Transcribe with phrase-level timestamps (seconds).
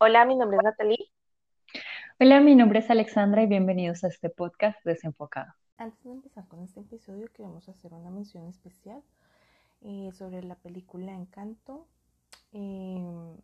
[0.00, 1.10] Hola, mi nombre es Natalie.
[2.20, 5.52] Hola, mi nombre es Alexandra y bienvenidos a este podcast desenfocado.
[5.76, 9.02] Antes de empezar con este episodio, queremos hacer una mención especial
[9.80, 11.88] eh, sobre la película Encanto.
[12.52, 13.38] Em,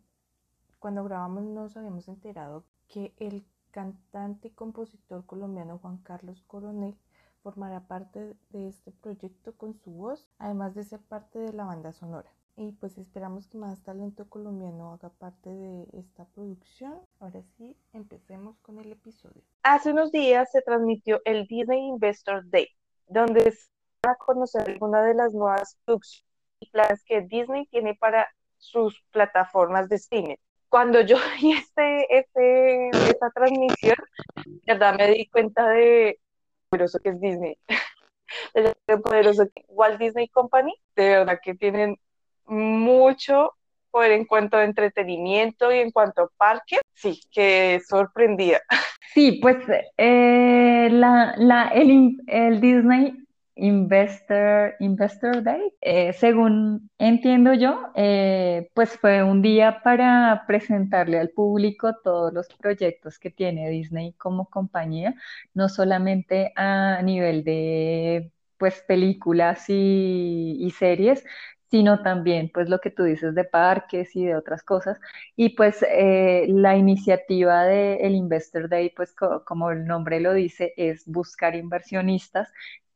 [0.79, 6.95] cuando grabamos nos habíamos enterado que el cantante y compositor colombiano Juan Carlos Coronel
[7.43, 11.91] formará parte de este proyecto con su voz, además de ser parte de la banda
[11.91, 17.01] sonora y pues esperamos que más talento colombiano haga parte de esta producción.
[17.19, 19.41] Ahora sí, empecemos con el episodio.
[19.63, 22.67] Hace unos días se transmitió el Disney Investor Day,
[23.07, 23.69] donde se
[24.03, 26.25] van a conocer algunas de las nuevas producciones
[26.59, 28.27] y planes que Disney tiene para
[28.57, 30.35] sus plataformas de streaming.
[30.69, 33.97] Cuando yo vi este, este, esta transmisión,
[34.65, 36.19] verdad me di cuenta de
[36.69, 37.57] poderoso que es Disney,
[38.53, 41.97] de poderoso que Walt Disney Company, de verdad que tienen
[42.47, 43.53] mucho
[43.95, 48.61] por en cuanto a entretenimiento y en cuanto a parques, sí, que sorprendía.
[49.13, 49.55] Sí, pues
[49.97, 53.13] eh, la, la, el, el, Disney
[53.55, 61.29] Investor, Investor Day, eh, según entiendo yo, eh, pues fue un día para presentarle al
[61.29, 65.15] público todos los proyectos que tiene Disney como compañía,
[65.53, 71.23] no solamente a nivel de pues películas y series,
[71.69, 74.99] sino también pues lo que tú dices de parques y de otras cosas.
[75.35, 79.13] Y pues eh, la iniciativa del Investor Day, pues
[79.45, 82.51] como el nombre lo dice, es buscar inversionistas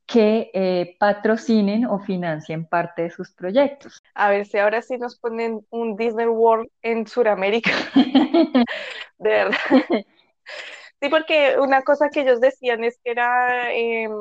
[0.06, 4.02] que eh, patrocinen o financien parte de sus proyectos.
[4.16, 7.72] A ver si ahora sí nos ponen un Disney World en Sudamérica.
[9.20, 9.58] de verdad.
[11.02, 14.12] Sí, porque una cosa que ellos decían es que era, em,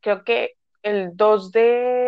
[0.00, 2.05] creo que el 2 de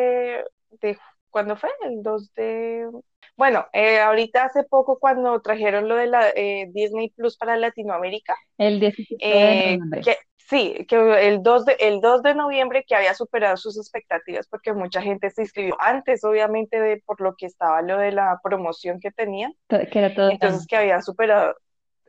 [0.81, 0.99] de
[1.31, 1.71] ¿cuándo fue?
[1.83, 2.89] El 2 de...
[3.37, 8.35] Bueno, eh, ahorita hace poco cuando trajeron lo de la eh, Disney Plus para Latinoamérica.
[8.57, 10.17] El 17 de eh, noviembre.
[10.37, 14.73] sí, que el 2, de, el 2 de noviembre que había superado sus expectativas porque
[14.73, 18.99] mucha gente se inscribió antes, obviamente, de por lo que estaba lo de la promoción
[18.99, 19.55] que tenían.
[19.69, 21.55] Que era todo Entonces, que había superado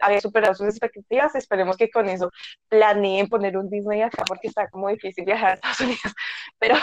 [0.01, 1.35] había superado sus expectativas.
[1.35, 2.31] Esperemos que con eso
[2.69, 6.13] planeen poner un Disney acá porque está como difícil viajar a Estados Unidos.
[6.59, 6.75] Pero,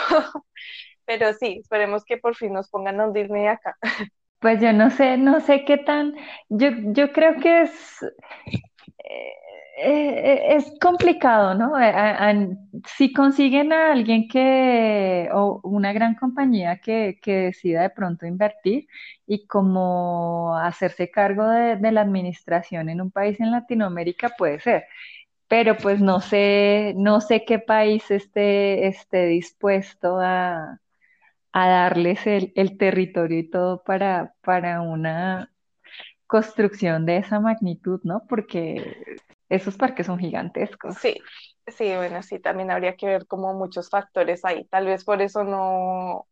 [1.06, 3.76] pero sí, esperemos que por fin nos pongan un Disney acá.
[4.40, 6.14] Pues yo no sé, no sé qué tan,
[6.48, 7.72] yo, yo creo que es,
[9.78, 11.72] eh, eh, es complicado, ¿no?
[12.96, 18.86] si consiguen a alguien que, o una gran compañía que, que decida de pronto invertir
[19.26, 24.84] y como hacerse cargo de, de la administración en un país en Latinoamérica, puede ser
[25.48, 30.80] pero pues no sé, no sé qué país esté, esté dispuesto a,
[31.56, 35.50] a darles el, el territorio y todo para, para una
[36.26, 38.24] construcción de esa magnitud, ¿no?
[38.28, 40.96] Porque esos parques son gigantescos.
[41.00, 41.16] Sí,
[41.66, 44.64] sí, bueno, sí, también habría que ver como muchos factores ahí.
[44.66, 46.28] Tal vez por eso no,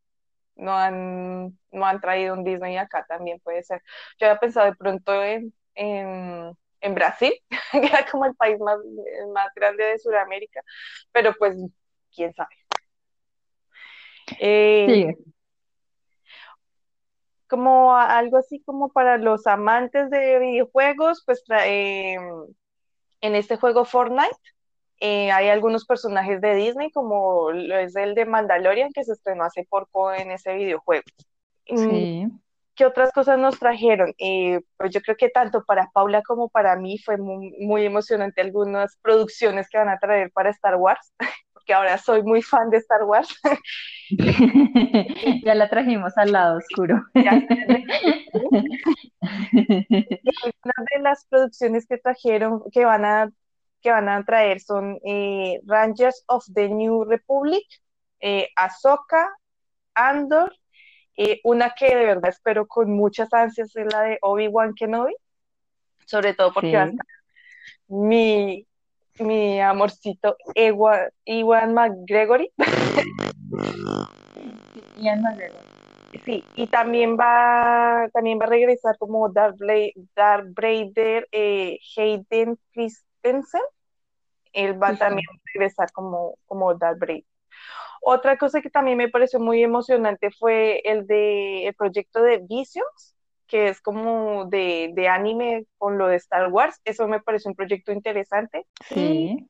[0.57, 3.83] no han, no han traído un Disney acá, también puede ser.
[4.19, 7.34] Yo había pensado de pronto en, en, en Brasil,
[7.73, 8.79] que era como el país más,
[9.34, 10.63] más grande de Sudamérica,
[11.13, 11.57] pero pues
[12.15, 12.57] quién sabe.
[14.39, 15.15] Eh,
[17.47, 22.17] como algo así como para los amantes de videojuegos, pues eh,
[23.21, 24.37] en este juego Fortnite
[25.01, 29.45] eh, hay algunos personajes de Disney, como lo es el de Mandalorian, que se estrenó
[29.45, 31.05] hace poco en ese videojuego.
[31.69, 32.29] Mm, sí.
[32.75, 34.13] ¿Qué otras cosas nos trajeron?
[34.77, 38.97] pues yo creo que tanto para Paula como para mí fue muy, muy emocionante algunas
[39.01, 41.13] producciones que van a traer para Star Wars.
[41.65, 43.29] que ahora soy muy fan de Star Wars.
[45.45, 47.03] ya la trajimos al lado oscuro.
[47.15, 47.47] Una
[50.95, 53.31] de las producciones que trajeron, que van a,
[53.81, 57.65] que van a traer son eh, Rangers of the New Republic,
[58.21, 59.31] eh, Ahsoka,
[59.95, 60.53] Andor,
[61.17, 65.15] eh, una que de verdad espero con muchas ansias es la de Obi-Wan Kenobi,
[66.07, 67.07] sobre todo porque va a estar
[67.89, 68.67] mi
[69.19, 72.53] mi amorcito Ewan, Iwan McGregory.
[74.99, 75.61] Ian McGregor.
[76.25, 83.63] Sí, y también va, también va a regresar como Darth, Vader, eh, Hayden Christensen.
[84.53, 87.25] Él va también a regresar como, como Darth Vader.
[88.01, 93.14] Otra cosa que también me pareció muy emocionante fue el de el proyecto de Visions,
[93.47, 96.81] que es como de, de, anime con lo de Star Wars.
[96.85, 98.67] Eso me parece un proyecto interesante.
[98.89, 99.49] Sí.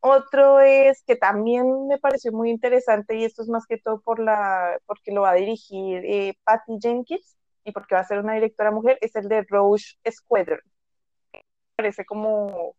[0.00, 4.20] otro es que también me pareció muy interesante y esto es más que todo por
[4.20, 7.38] la, porque lo va a dirigir eh, Patty Jenkins,
[7.68, 10.60] y porque va a ser una directora mujer, es el de Roche Squadron.
[11.76, 12.74] Parece como,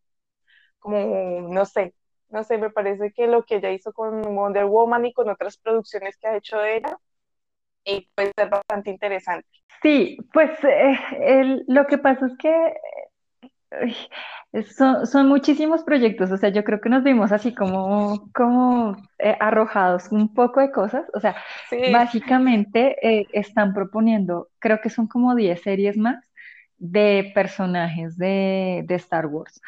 [0.80, 1.94] como, no sé,
[2.30, 5.58] no sé, me parece que lo que ella hizo con Wonder Woman y con otras
[5.58, 6.98] producciones que ha hecho de ella,
[7.84, 9.48] y puede ser bastante interesante.
[9.82, 12.74] Sí, pues eh, lo que pasa es que
[15.06, 20.12] son, muchísimos proyectos, o sea, yo creo que nos vimos así como, como eh, arrojados
[20.12, 21.36] un poco de cosas, o sea,
[21.92, 26.24] básicamente eh, están proponiendo, creo que son como 10 series más
[26.78, 29.62] de personajes de, Star Wars.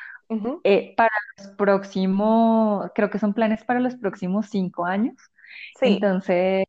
[0.64, 5.16] Eh, para los próximos, creo que son planes para los próximos cinco años.
[5.82, 6.66] Entonces,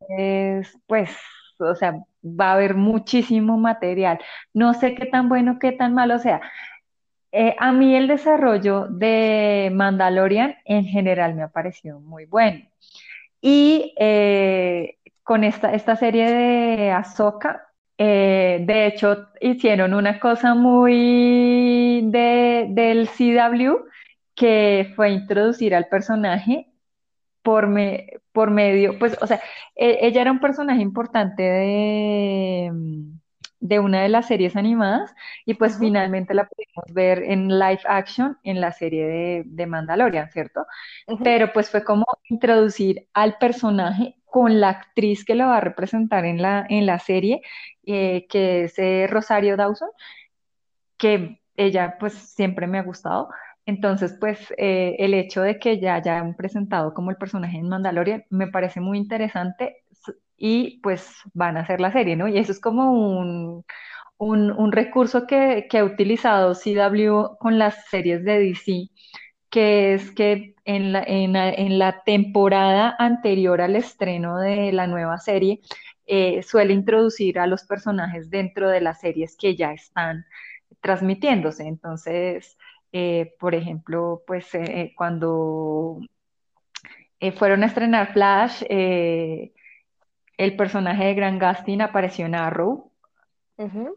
[0.87, 1.11] pues,
[1.59, 4.19] o sea, va a haber muchísimo material.
[4.53, 6.41] No sé qué tan bueno, qué tan malo sea.
[7.31, 12.61] Eh, a mí el desarrollo de Mandalorian en general me ha parecido muy bueno.
[13.41, 22.01] Y eh, con esta, esta serie de Ahsoka, eh, de hecho, hicieron una cosa muy
[22.05, 23.85] del CW,
[24.35, 26.72] que fue introducir al personaje
[27.43, 27.69] por,
[28.31, 29.41] por medio, pues, o sea,
[29.75, 32.71] e, ella era un personaje importante de
[33.63, 38.37] de una de las series animadas y pues finalmente la pudimos ver en live action
[38.43, 40.65] en la serie de, Mandalorian, ¿cierto?
[41.23, 46.25] Pero pues fue como introducir al personaje con la actriz que lo va a representar
[46.25, 47.41] en la, en la serie,
[47.85, 49.89] eh, que es eh, Rosario Dawson,
[50.97, 53.29] que ella pues siempre me ha gustado.
[53.65, 58.25] Entonces, pues eh, el hecho de que ya hayan presentado como el personaje en Mandalorian
[58.29, 59.83] me parece muy interesante
[60.37, 62.27] y pues van a hacer la serie, ¿no?
[62.27, 63.65] Y eso es como un,
[64.17, 68.89] un, recurso que, que, ha utilizado CW con las series de DC,
[69.49, 75.61] que es que en la, en la, temporada anterior al estreno de la nueva serie,
[76.05, 80.25] eh, suele introducir a los personajes dentro de las series que ya están
[80.81, 81.67] transmitiéndose.
[81.67, 82.57] Entonces,
[82.93, 85.99] eh, por ejemplo, pues eh, cuando
[87.35, 92.93] fueron a estrenar Flash, el personaje de Gran Gustin apareció en Arrow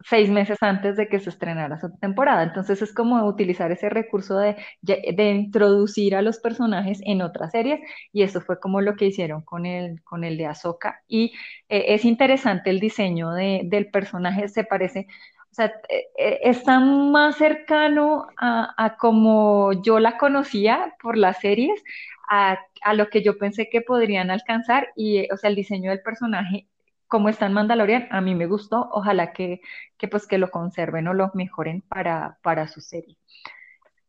[0.05, 2.43] seis meses antes de que se estrenara su temporada.
[2.43, 7.79] Entonces es como utilizar ese recurso de, de, introducir a los personajes en otras series
[8.13, 11.01] y eso fue como lo que hicieron con el, con el de Ahsoka.
[11.07, 11.33] Y
[11.69, 15.07] eh, es interesante el diseño de, del personaje, se parece,
[15.57, 21.83] sea, eh, eh, está más cercano a, a como yo la conocía por las series,
[22.29, 22.59] a,
[22.93, 24.89] lo que yo pensé que podrían alcanzar.
[24.95, 26.67] Y, o sea, el diseño del personaje,
[27.07, 29.61] como está en Mandalorian, a mí me gustó, ojalá que,
[29.97, 33.17] que pues que lo conserven o lo mejoren para, para su serie.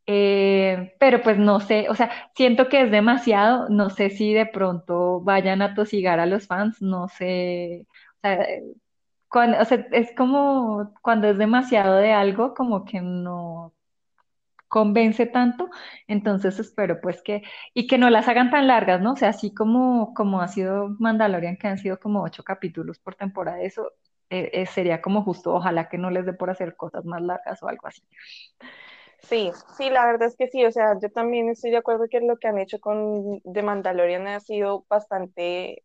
[0.06, 4.46] Eh, pero pues no sé, o sea, siento que es demasiado, no sé si de
[4.46, 7.86] pronto vayan a tosigar a los fans, no sé,
[9.30, 13.74] cuando, o sea, es como cuando es demasiado de algo, como que no,
[14.68, 15.70] convence tanto,
[16.06, 17.42] entonces espero pues que,
[17.74, 19.12] y que no las hagan tan largas, ¿no?
[19.12, 23.14] O sea, así como, como ha sido Mandalorian, que han sido como ocho capítulos por
[23.14, 23.92] temporada, eso
[24.30, 27.62] eh, eh, sería como justo, ojalá que no les dé por hacer cosas más largas
[27.62, 28.02] o algo así.
[29.22, 32.20] Sí, sí, la verdad es que sí, o sea, yo también estoy de acuerdo que
[32.20, 35.82] lo que han hecho con The Mandalorian ha sido bastante,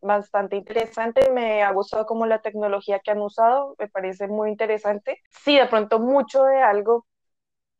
[0.00, 5.20] bastante interesante, me ha gustado como la tecnología que han usado, me parece muy interesante.
[5.30, 7.06] Sí, de pronto mucho de algo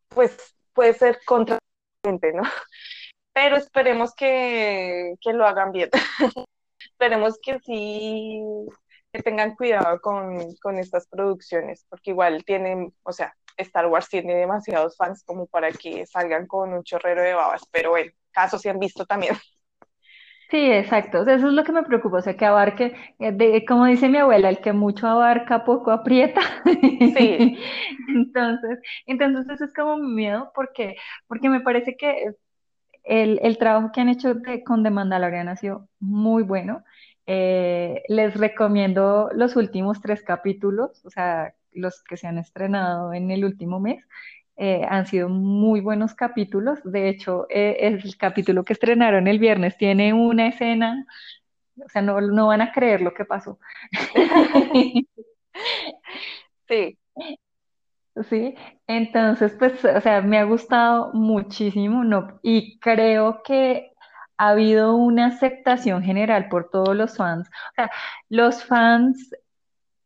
[0.08, 2.42] pues puede ser contraproducente, ¿no?
[3.32, 5.90] Pero esperemos que, lo hagan bien.
[6.78, 8.42] esperemos que sí,
[9.12, 14.34] que tengan cuidado con, con estas producciones, porque igual tienen, o sea, Star Wars tiene
[14.34, 18.70] demasiados fans como para que salgan con un chorrero de babas, pero bueno, casos se
[18.70, 19.36] han visto también.
[20.50, 21.22] Sí, exacto.
[21.22, 24.18] eso es lo que me preocupa, o sea, que abarque, eh, de, como dice mi
[24.18, 26.40] abuela, el que mucho abarca, poco aprieta.
[27.16, 27.58] Sí.
[28.08, 30.96] Entonces, entonces eso es como mi miedo, porque,
[31.26, 32.32] porque me parece que
[33.04, 34.34] el, el trabajo que han hecho
[34.64, 36.84] con The Mandalorian ha sido muy bueno.
[37.26, 43.30] Eh, les recomiendo los últimos tres capítulos, o sea, los que se han estrenado en
[43.30, 44.04] el último mes.
[44.56, 46.80] Eh, han sido muy buenos capítulos.
[46.84, 51.06] De hecho, eh, el capítulo que estrenaron el viernes tiene una escena,
[51.84, 53.58] o sea, no, no van a creer lo que pasó.
[56.68, 56.98] sí.
[58.30, 58.54] Sí,
[58.86, 63.92] entonces, pues, o sea, me ha gustado muchísimo, no, y creo que
[64.38, 67.48] ha habido una aceptación general por todos los fans.
[67.48, 67.90] O sea,
[68.30, 69.34] los fans,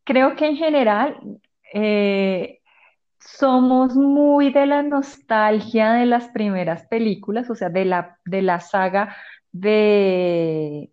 [0.05, 1.21] creo que en general,
[1.73, 2.61] eh,
[3.21, 8.61] somos muy de la nostalgia de las primeras películas, o sea, de la, de la
[8.61, 9.17] saga
[9.53, 10.91] de,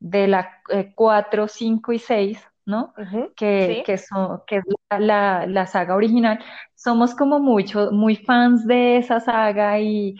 [0.00, 0.50] de la
[0.94, 2.94] 4, eh, 5 y 6, ¿no?
[3.36, 3.82] Que, Sí.
[3.86, 6.38] que, son, que es la, la- la saga original.
[6.74, 10.16] Somos como mucho, muy fans de esa saga y,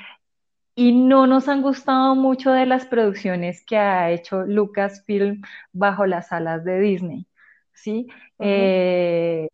[0.75, 5.43] y no nos han gustado mucho de las producciones que ha hecho Lucasfilm
[5.73, 7.27] bajo las alas de Disney,
[7.75, 8.07] ¿sí?
[8.39, 9.49] Eh,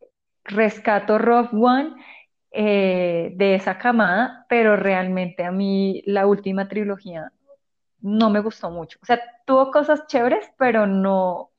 [0.44, 1.94] rescato Rogue One
[2.52, 7.32] eh, de esa camada, pero realmente a mí la última trilogía
[8.00, 8.98] no me gustó mucho.
[9.02, 11.50] O sea, tuvo cosas chéveres, pero no,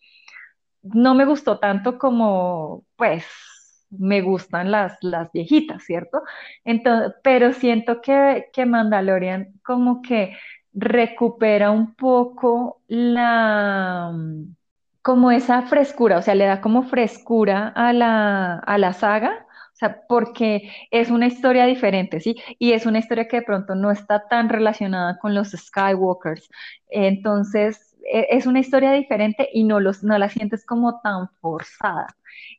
[0.84, 3.26] no me gustó tanto como, pues,
[3.90, 6.22] me gustan las, las viejitas, ¿cierto?
[6.64, 10.36] Entonces, pero siento que, que Mandalorian como que
[10.74, 14.12] recupera un poco la,
[15.06, 19.42] como esa frescura, o sea, le da como frescura a la, a la saga.
[19.74, 22.36] O sea, porque es una historia diferente, ¿sí?
[22.60, 26.50] Y es una historia que de pronto no está tan relacionada con los Skywalkers.
[26.90, 32.08] Entonces, e- es una historia diferente y no, los, no la sientes como tan forzada.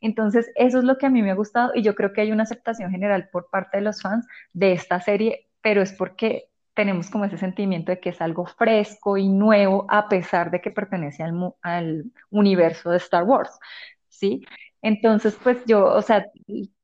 [0.01, 2.33] Entonces, eso es lo que a mí me ha gustado y yo creo que hay
[2.33, 7.11] una aceptación general por parte de los fans de esta serie, pero es porque tenemos
[7.11, 11.25] como ese sentimiento de que es algo fresco y nuevo a pesar de que pertenece
[11.25, 13.51] al, al universo de Star Wars,
[14.11, 14.45] ¿sí?
[14.83, 16.27] Entonces, pues yo, o sea,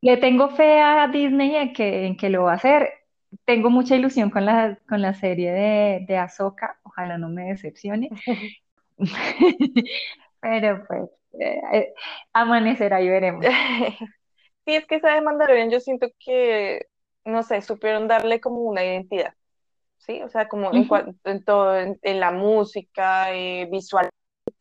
[0.00, 2.90] le tengo fe a Disney en que, en que lo va a hacer.
[3.46, 8.10] Tengo mucha ilusión con la, con la serie de, de Ahsoka, ojalá no me decepcione.
[10.40, 11.94] Pero pues, eh, eh,
[12.32, 13.44] amanecerá y veremos.
[14.66, 16.86] Sí, es que esa de Mandalorian yo siento que,
[17.24, 19.34] no sé, supieron darle como una identidad,
[20.06, 20.22] ¿sí?
[20.22, 20.88] O sea, como en, Ujú.
[20.94, 24.12] cua- en todo, en, en la música, eh, visualmente,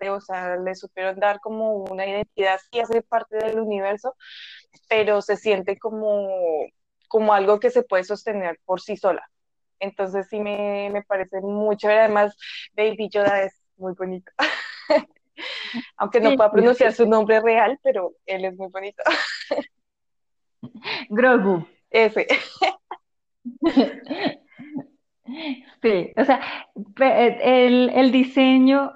[0.10, 4.16] o sea, le supieron dar como una identidad, sí hace parte del universo,
[4.90, 6.30] pero se siente como,
[7.08, 9.24] como algo que se puede sostener por sí sola.
[9.80, 12.38] Entonces sí me, me parece mucho, además
[12.76, 14.32] Baby Yoda es muy bonito,
[15.98, 19.04] aunque no pueda pronunciar su nombre real, pero él es muy bonito.
[21.10, 21.66] Grogu.
[21.90, 22.28] Ese.
[25.82, 26.42] Sí, o sea,
[26.96, 28.94] pe- el, el diseño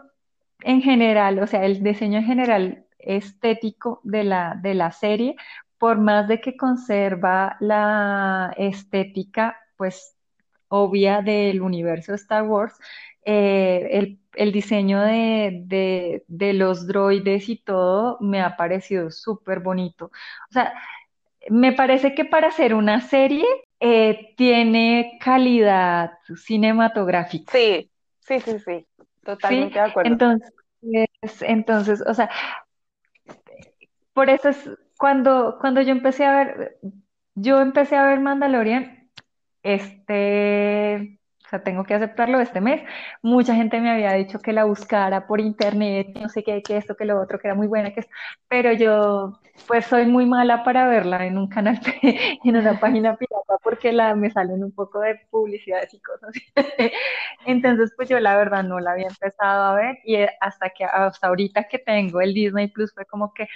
[0.62, 5.36] en general, o sea, el diseño en general estético de la, de la serie,
[5.78, 10.16] por más de que conserva la estética, pues,
[10.70, 12.74] obvia del universo Star Wars,
[13.26, 19.60] eh, el, el diseño de, de, de los droides y todo me ha parecido súper
[19.60, 20.06] bonito.
[20.06, 20.74] O sea,
[21.50, 23.46] me parece que para hacer una serie
[23.80, 27.92] eh, tiene calidad cinematográfica, Sí,
[28.22, 28.86] sí, sí, sí, ¿sí?
[29.24, 30.12] totalmente de acuerdo.
[30.12, 30.54] Entonces,
[31.42, 32.30] entonces, o sea,
[34.14, 36.78] por eso es cuando, cuando yo empecé a ver,
[37.36, 39.10] yo empecé a ver Mandalorian,
[39.64, 42.82] este, o sea, tengo que aceptarlo este mes.
[43.22, 46.96] Mucha gente me había dicho que la buscara por internet, no sé qué, que esto,
[46.96, 48.12] que lo otro, que era muy buena, que esto,
[48.48, 51.80] pero yo, pues soy muy mala para verla en un canal,
[52.44, 56.32] en una página pirata, porque la, me salen un poco de publicidades y cosas.
[57.46, 60.86] Entonces, pues yo la verdad no la había empezado a ver y eh, hasta que
[60.86, 63.48] hasta ahorita que tengo el Disney Plus fue como que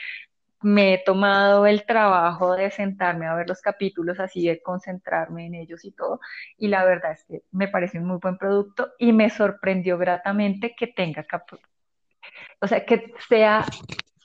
[0.62, 5.56] me he tomado el trabajo de sentarme a ver los capítulos así, de concentrarme en
[5.56, 6.20] ellos y todo.
[6.58, 10.76] Y la verdad es que me parece un muy buen producto y me sorprendió gratamente
[10.78, 11.26] que tenga,
[12.62, 13.66] o sea, que sea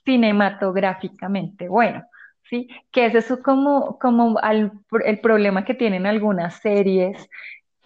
[0.05, 2.05] cinematográficamente bueno.
[2.51, 2.69] ¿Sí?
[2.93, 7.31] Que es eso como, como el problema que tienen algunas series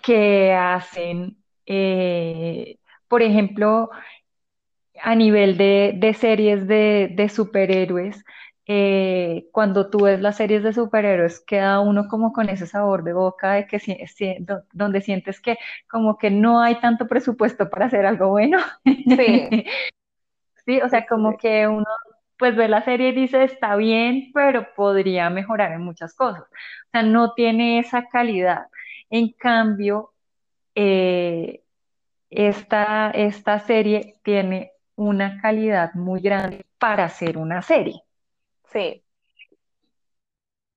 [0.02, 3.90] que hacen, eh, por ejemplo,
[5.02, 8.24] a nivel de, de series de, de superhéroes,
[8.66, 13.14] eh, cuando tú ves las series de superhéroes, queda uno como con ese sabor de
[13.14, 15.56] boca de que si- si- do- donde sientes que
[15.90, 18.58] como que no hay tanto presupuesto para hacer algo bueno.
[19.16, 19.50] Sí,
[20.66, 21.84] Sí, o sea, sí, como que uno
[22.38, 26.42] pues ve la serie y dice está bien, pero podría mejorar en muchas cosas.
[26.44, 26.46] O
[26.92, 28.66] sea, no tiene esa calidad.
[29.10, 30.12] En cambio,
[30.76, 31.62] eh,
[32.30, 38.02] esta, esta serie tiene una calidad muy grande para ser una serie.
[38.72, 39.04] Sí,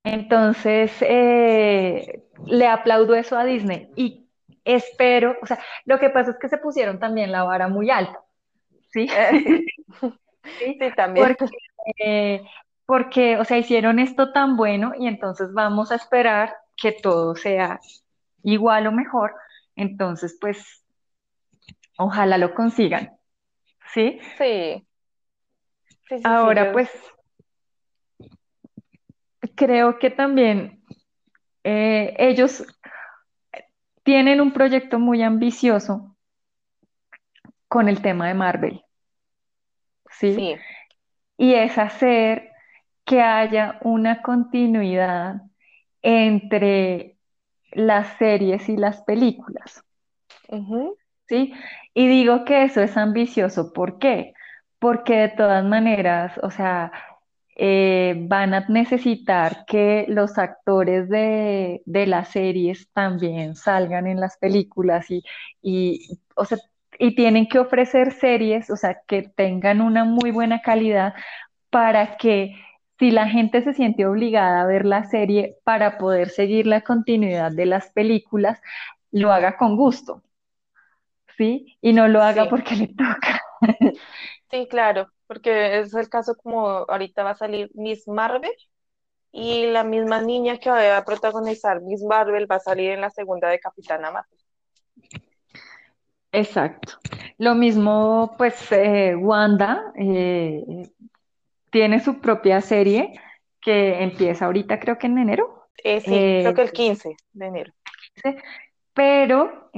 [0.04, 4.28] Entonces, eh, le aplaudo eso a Disney y
[4.66, 8.20] espero, o sea, lo que pasa es que se pusieron también la vara muy alta,
[8.92, 9.08] ¿sí?
[9.10, 9.66] eh, sí,
[10.60, 10.80] ¿Sí?
[10.80, 11.36] sí, también.
[11.38, 11.46] Porque,
[12.04, 12.44] eh,
[12.86, 17.80] porque, o sea, hicieron esto tan bueno y entonces vamos a esperar que todo sea
[18.44, 19.36] igual o mejor.
[19.76, 20.84] Entonces, pues,
[21.98, 23.18] ojalá lo consigan,
[23.94, 24.20] ¿sí?
[24.38, 24.88] Sí,
[26.08, 26.90] sí, Ahora, yo, pues,
[29.56, 30.84] creo que también
[31.64, 32.66] eh, ellos
[34.04, 36.16] tienen un proyecto muy ambicioso
[37.68, 38.84] con el tema de Marvel,
[40.10, 40.34] ¿sí?
[40.34, 40.56] sí,
[41.38, 42.52] y es hacer
[43.06, 45.42] que haya una continuidad
[46.02, 47.18] entre
[47.72, 49.84] las series y las películas.
[51.28, 51.54] ¿Sí?
[51.94, 53.74] Y digo que eso es ambicioso.
[53.74, 54.34] ¿Por qué?
[54.80, 56.92] Porque de todas maneras, o sea,
[57.56, 65.12] eh, van a necesitar que los actores de, las series también salgan en las películas
[65.12, 65.24] y,
[65.62, 66.58] y, o sea,
[66.98, 71.14] y tienen que ofrecer series, o sea, que tengan una muy buena calidad
[71.70, 72.56] para que
[73.00, 77.52] si la gente se siente obligada a ver la serie para poder seguir la continuidad
[77.52, 78.62] de las películas,
[79.12, 80.22] lo haga con gusto,
[81.38, 81.78] ¿sí?
[81.82, 83.42] Y no lo haga porque le toca.
[84.50, 88.52] Sí, claro, porque es el caso como ahorita va a salir Miss Marvel
[89.32, 93.10] y la misma niña que va a protagonizar Miss Marvel va a salir en la
[93.10, 94.40] segunda de Capitana Marvel.
[96.34, 96.94] Exacto.
[97.38, 100.64] Lo mismo, pues, eh, Wanda eh,
[101.70, 103.20] tiene su propia serie
[103.60, 105.68] que empieza ahorita, creo que en enero.
[105.84, 107.74] Eh, sí, creo que el 15 de enero.
[108.94, 109.72] Pero,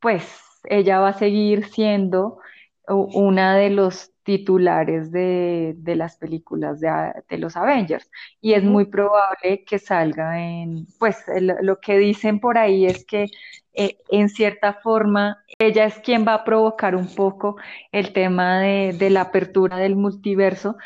[0.00, 2.38] pues, ella va a seguir siendo
[2.86, 9.78] una de los titulares de, las películas de, los Avengers y es muy probable que
[9.78, 13.26] salga en, pues lo que dicen por ahí es que
[13.74, 17.56] eh, en cierta forma ella es quien va a provocar un poco
[17.92, 20.76] el tema de, la apertura del multiverso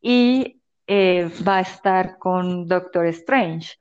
[0.00, 3.76] y eh, va a estar con Doctor Strange.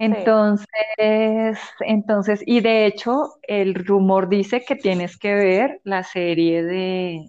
[0.00, 7.28] Entonces, entonces, y de hecho, el rumor dice que tienes que ver la serie de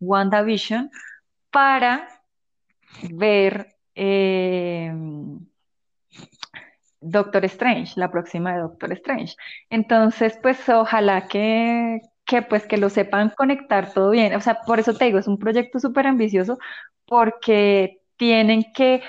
[0.00, 0.90] WandaVision
[1.52, 2.08] para
[3.12, 4.92] ver eh,
[7.00, 9.36] Doctor Strange, la próxima de Doctor Strange.
[9.70, 14.34] Entonces, pues ojalá que, que, pues que lo sepan conectar todo bien.
[14.34, 16.58] O sea, por eso te digo, es un proyecto súper ambicioso
[17.06, 19.00] porque tienen que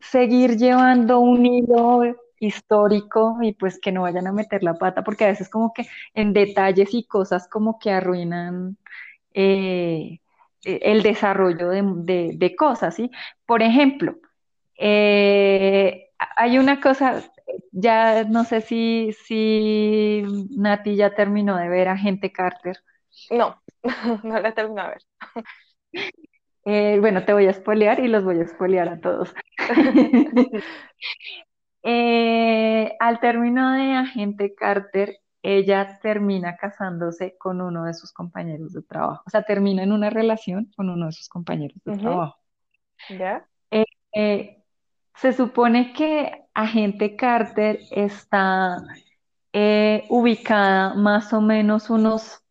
[0.00, 2.02] seguir llevando un hilo
[2.40, 5.86] histórico y pues que no vayan a meter la pata porque a veces como que
[6.14, 8.78] en detalles y cosas como que arruinan
[9.34, 10.20] eh,
[10.64, 13.10] el desarrollo de, cosas, ¿sí?
[13.46, 14.16] Por ejemplo,
[14.76, 17.22] eh, hay una cosa,
[17.72, 20.22] ya no sé si, si
[20.56, 22.78] Nati ya terminó de ver a Gente Carter.
[23.30, 23.62] No,
[24.24, 25.02] no la terminó de ver.
[26.66, 29.34] Eh, bueno, te voy a espolear y los voy a espolear a todos.
[31.82, 38.82] Eh, al término de Agente Carter, ella termina casándose con uno de sus compañeros de
[38.82, 39.22] trabajo.
[39.26, 42.36] O sea, termina en una relación con uno de sus compañeros de trabajo.
[43.08, 43.46] ¿Ya?
[45.20, 48.78] Se supone que Agente Carter está
[49.52, 52.42] eh, ubicada más o menos unos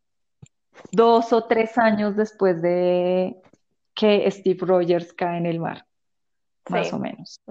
[0.91, 3.41] dos o tres años después de
[3.95, 5.85] que Steve Rogers cae en el mar,
[6.69, 7.41] más o menos.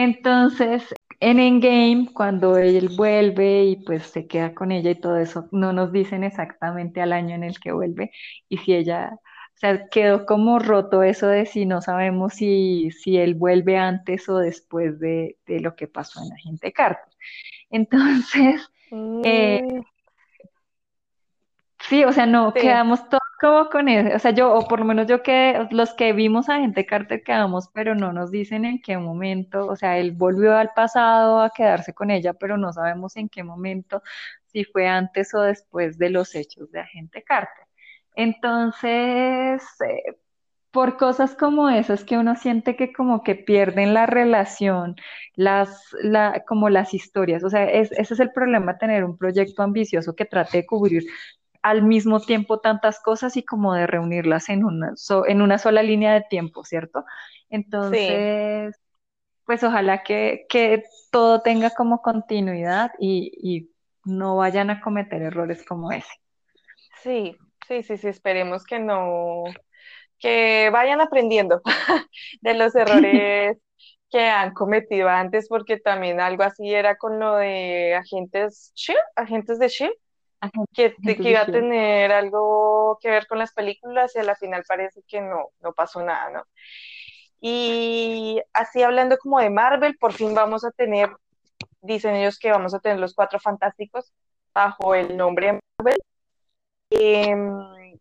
[0.00, 5.48] Entonces, en Endgame, cuando él vuelve y pues se queda con ella y todo eso,
[5.50, 8.12] no nos dicen exactamente al año en el que vuelve
[8.48, 13.16] y si ella o sea, quedó como roto eso de si no sabemos si, si
[13.16, 17.12] él vuelve antes o después de, lo que pasó en Agente Carter.
[17.68, 19.80] Entonces, eh, mm.
[21.80, 24.84] sí, o sea, no, quedamos todos como con eso, o sea, yo, o por lo
[24.84, 28.80] menos yo que los que vimos a Agente Carter quedamos, pero no nos dicen en
[28.80, 33.16] qué momento, o sea, él volvió al pasado a quedarse con ella, pero no sabemos
[33.16, 34.02] en qué momento,
[34.46, 37.66] si fue antes o después de los hechos de Agente Carter.
[38.16, 40.16] Entonces, eh,
[40.70, 44.96] por cosas como esas que uno siente que como que pierden la relación,
[45.34, 45.82] las,
[46.46, 50.58] como las historias, o sea, ese es el problema tener un proyecto ambicioso que trate
[50.58, 51.04] de cubrir
[51.62, 54.94] al mismo tiempo tantas cosas y como de reunirlas en una,
[55.26, 57.04] en una sola línea de tiempo, ¿cierto?
[57.50, 58.74] Entonces,
[59.44, 60.46] pues ojalá que,
[61.10, 63.70] todo tenga como continuidad y, y
[64.04, 66.12] no vayan a cometer errores como ese.
[67.02, 67.36] Sí,
[67.68, 69.44] Sí, sí, sí, esperemos que no,
[70.18, 71.60] que vayan aprendiendo
[72.40, 73.58] de los errores
[74.10, 79.58] que han cometido antes, porque también algo así era con lo de agentes Shield, agentes
[79.58, 79.94] de Shield,
[80.72, 84.64] que, que iba a tener algo que ver con las películas y a la final
[84.66, 86.44] parece que no, no pasó nada, ¿no?
[87.40, 91.10] Y así hablando como de Marvel, por fin vamos a tener,
[91.82, 94.12] dicen ellos que vamos a tener los cuatro fantásticos
[94.52, 95.98] bajo el nombre Marvel
[96.90, 97.98] Em,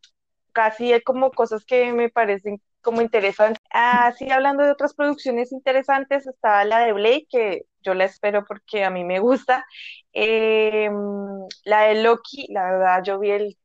[0.53, 3.61] casi hay como cosas que me parecen como interesantes.
[3.71, 8.83] Así hablando de otras producciones interesantes, está la de Blake, que yo la espero porque
[8.83, 9.65] a mí me gusta.
[10.13, 10.93] Em,
[11.65, 13.57] la de Loki, la verdad, yo vi el,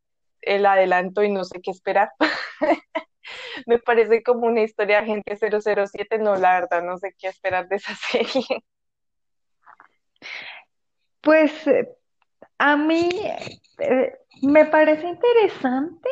[0.43, 2.11] el adelanto y no sé qué esperar.
[3.67, 7.69] me parece como una historia de Agente 007, no, la verdad, no sé qué esperar
[7.69, 8.45] de esa serie.
[11.21, 11.89] Pues eh,
[12.59, 13.09] a mí
[13.79, 16.09] eh, me parece interesante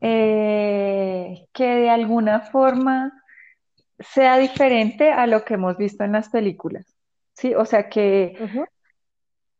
[0.00, 3.12] eh, que de alguna forma
[3.98, 6.99] sea diferente a lo que hemos visto en las películas.
[7.34, 8.36] Sí, o sea que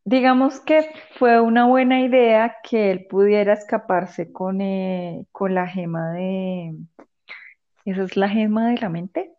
[0.05, 6.13] digamos que fue una buena idea que él pudiera escaparse con, eh, con la gema
[6.13, 6.75] de...
[7.85, 9.35] ¿Esa es la gema de la mente?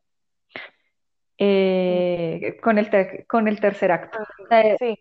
[1.38, 4.20] Eh, con el, ter- con el tercer acto.
[4.52, 4.96] ah, Sí,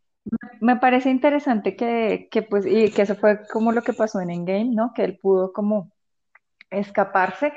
[0.60, 4.30] Me parece interesante que, que, pues, y que eso fue como lo que pasó en
[4.30, 4.92] Endgame, ¿no?
[4.94, 5.90] Que él pudo como
[6.70, 7.52] escaparse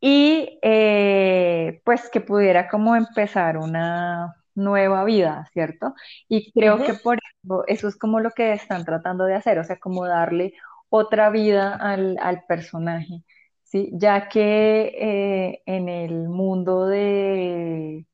[0.00, 5.94] y eh, pues que pudiera como empezar una nueva vida, ¿cierto?
[6.28, 9.64] Y creo que por eso, eso es como lo que están tratando de hacer, o
[9.64, 10.54] sea, como darle
[10.90, 13.24] otra vida al, al personaje,
[13.64, 13.90] ¿sí?
[13.94, 18.06] Ya que eh, en el mundo de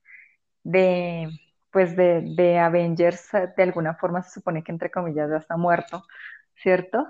[0.64, 1.28] de,
[1.70, 6.02] pues de, de Avengers, de alguna forma se supone que entre comillas ya está muerto,
[6.56, 7.06] ¿cierto?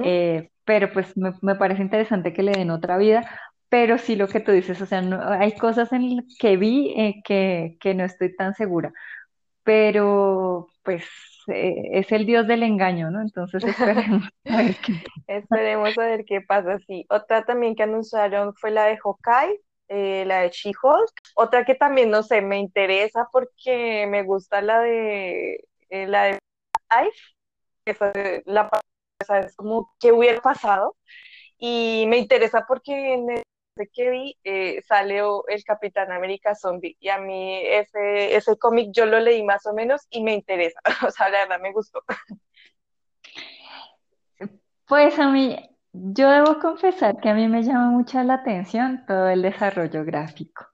[0.00, 3.28] Eh, pero pues me, me parece interesante que le den otra vida,
[3.70, 7.22] pero sí lo que tú dices, o sea, no- hay cosas en que vi eh,
[7.24, 8.92] que, que no estoy tan segura,
[9.64, 11.04] pero pues
[11.48, 13.22] eh, es el dios del engaño, ¿no?
[13.22, 14.94] Entonces esperemos a ver qué.
[15.26, 16.78] Esperemos a ver qué pasa.
[16.86, 21.12] Sí, otra también que anunciaron fue la de Hawkeye, eh, la de She-Hulk.
[21.36, 26.38] Otra que también, no sé, me interesa porque me gusta la de eh, la de
[26.90, 27.18] Life,
[27.84, 28.12] que esa
[28.46, 28.70] la
[29.20, 30.96] esa es como qué hubiera pasado.
[31.58, 33.42] Y me interesa porque en el
[33.88, 36.96] que vi eh, sale o- el Capitán América Zombie.
[37.00, 40.80] Y a mí ese, ese cómic yo lo leí más o menos y me interesa.
[41.06, 42.02] O sea, la verdad me gustó.
[44.86, 45.56] Pues a mí,
[45.92, 50.66] yo debo confesar que a mí me llama mucho la atención todo el desarrollo gráfico.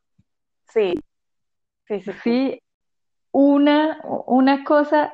[0.68, 0.94] Sí,
[1.86, 2.18] sí, sí, sí.
[2.22, 2.62] Sí,
[3.32, 5.12] una, una cosa,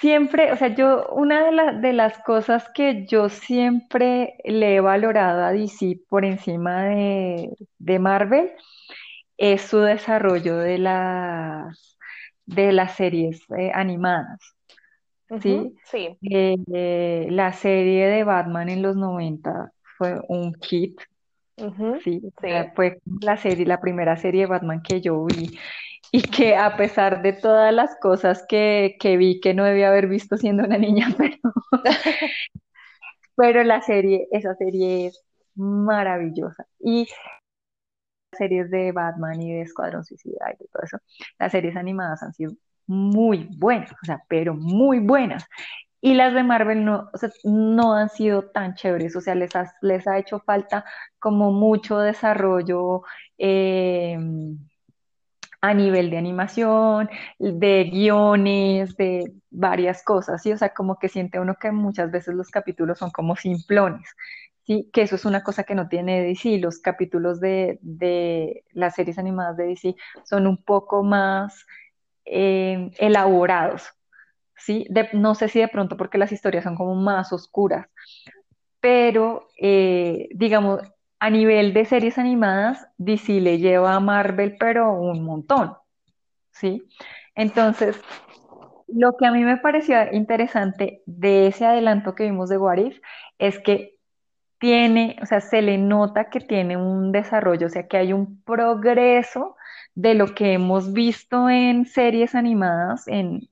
[0.00, 4.80] siempre, o sea, yo, una de, la- de las cosas que yo siempre le he
[4.80, 8.52] valorado a DC por encima de, de Marvel
[9.38, 11.98] es su desarrollo de las,
[12.46, 14.40] de las series eh, animadas,
[15.28, 15.78] Ujú, ¿sí?
[15.84, 16.18] sí.
[16.22, 21.00] Eh, eh, la serie de Batman en los 90 fue un hit,
[21.56, 22.20] Ujú, ¿sí?
[22.24, 22.48] O sí.
[22.48, 25.58] sea, fue la serie, la primera serie de Batman que yo vi
[26.16, 30.06] y que a pesar de todas las cosas que, que vi que no debía haber
[30.06, 31.38] visto siendo una niña, pero,
[33.36, 35.22] pero la serie, esa serie es
[35.54, 36.66] maravillosa.
[36.80, 37.08] Y
[38.36, 40.98] series de Batman y de Escuadrón Suicida y de todo eso,
[41.38, 42.52] las series animadas han sido
[42.86, 45.46] muy buenas, o sea, pero muy buenas.
[46.00, 49.54] Y las de Marvel no, o sea, no han sido tan chéveres, o sea, les
[49.56, 50.84] ha, les ha hecho falta
[51.18, 53.02] como mucho desarrollo.
[53.38, 54.18] eh,
[55.64, 60.52] a nivel de animación, de guiones, de varias cosas, ¿sí?
[60.52, 64.14] O sea, como que siente uno que muchas veces los capítulos son como simplones,
[64.66, 64.90] ¿sí?
[64.92, 69.16] Que eso es una cosa que no tiene DC, los capítulos de, de las series
[69.16, 71.64] animadas de DC son un poco más
[72.26, 73.84] eh, elaborados,
[74.58, 74.86] ¿sí?
[75.14, 77.86] No sé si de pronto porque las historias son como más oscuras,
[78.80, 80.82] pero eh, digamos,
[81.20, 85.76] a nivel de series animadas, DC le lleva a Marvel, pero un montón.
[86.54, 86.86] ¿sí?
[87.34, 88.00] Entonces,
[88.88, 92.78] lo que a mí me pareció interesante de ese adelanto que vimos de What
[93.38, 93.98] es que
[94.58, 98.42] tiene, o sea, se le nota que tiene un desarrollo, o sea, que hay un
[98.44, 99.56] progreso
[99.94, 103.48] de lo que hemos visto en series animadas en,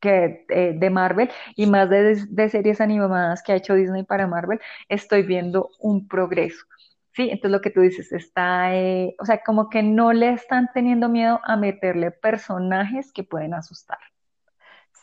[0.00, 4.60] que, eh, de Marvel y más de series animadas que ha hecho Disney para Marvel,
[4.88, 6.64] estoy viendo un progreso.
[7.20, 10.70] Sí, entonces lo que tú dices está, eh, o sea, como que no le están
[10.72, 13.98] teniendo miedo a meterle personajes que pueden asustar.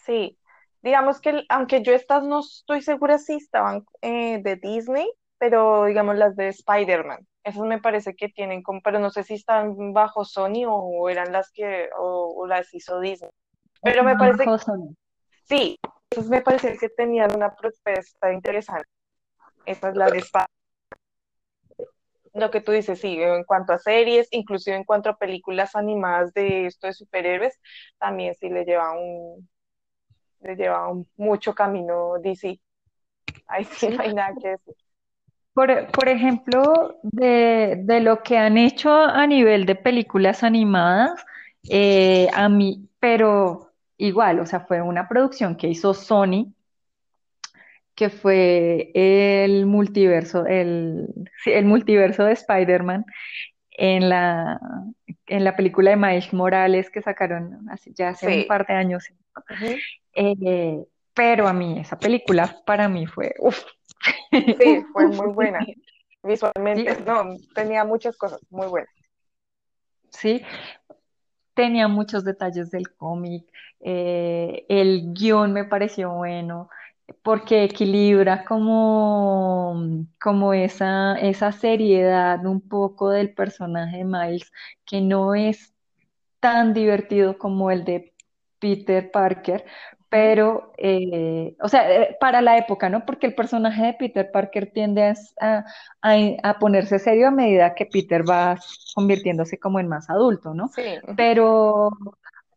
[0.03, 0.36] Sí,
[0.82, 6.15] digamos que aunque yo estas no estoy segura si estaban eh, de Disney, pero digamos
[6.15, 10.25] las de Spider-Man, esas me parece que tienen como, pero no sé si están bajo
[10.25, 13.30] Sony o eran las que, o, o las hizo Disney.
[13.84, 14.95] Pero me parece, Sony.
[15.43, 15.77] sí,
[16.10, 18.89] esas me parece que tenían una propuesta interesante.
[19.67, 20.57] Esa es la de Spider-Man.
[22.38, 26.34] Lo que tú dices, sí, en cuanto a series, inclusive en cuanto a películas animadas
[26.34, 27.60] de esto de superhéroes,
[27.97, 29.50] también sí le lleva un,
[30.41, 32.60] le lleva un, mucho camino DC.
[33.47, 34.76] Ahí sí no hay nada que decir.
[35.54, 41.26] Por, por ejemplo, de, de lo que han hecho a nivel de películas animadas,
[41.67, 46.54] eh, a mí, pero igual, o sea, fue una producción que hizo Sony
[47.97, 51.07] que fue el multiverso, el,
[51.47, 53.05] el multiverso de Spider-Man
[53.71, 54.60] en la,
[55.27, 58.75] en la película de Miles Morales que sacaron hace, ya hace un Sí, par de
[58.75, 59.05] años.
[60.15, 63.63] Eh, pero a mí, esa película para mí fue, uf,
[64.57, 65.69] Sí, fue muy buena
[66.73, 66.97] sí, visualmente.
[67.05, 68.91] No, tenía muchas cosas muy buenas.
[70.12, 70.41] sí,
[71.53, 73.45] tenía muchos detalles del cómic,
[73.79, 76.69] eh, el guion me pareció bueno,
[77.24, 84.52] porque equilibra como, como esa, esa seriedad un poco del personaje de Miles,
[84.86, 85.74] que no es
[86.39, 88.13] tan divertido como el de
[88.60, 89.65] Peter Parker,
[90.10, 93.06] pero, eh, o sea, eh, para la época, ¿no?
[93.06, 95.65] Porque el personaje de Peter Parker tiende a,
[96.02, 98.58] a- ponerse serio a medida que Peter va
[98.96, 100.72] convirtiéndose como en más adulto, ¿no?
[100.76, 100.82] Sí,
[101.15, 101.89] Pero,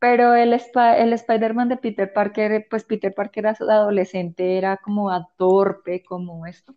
[0.01, 5.29] pero el, el Spider-Man de Peter Parker, pues Peter Parker era adolescente, era como a
[5.39, 6.75] torpe, como esto.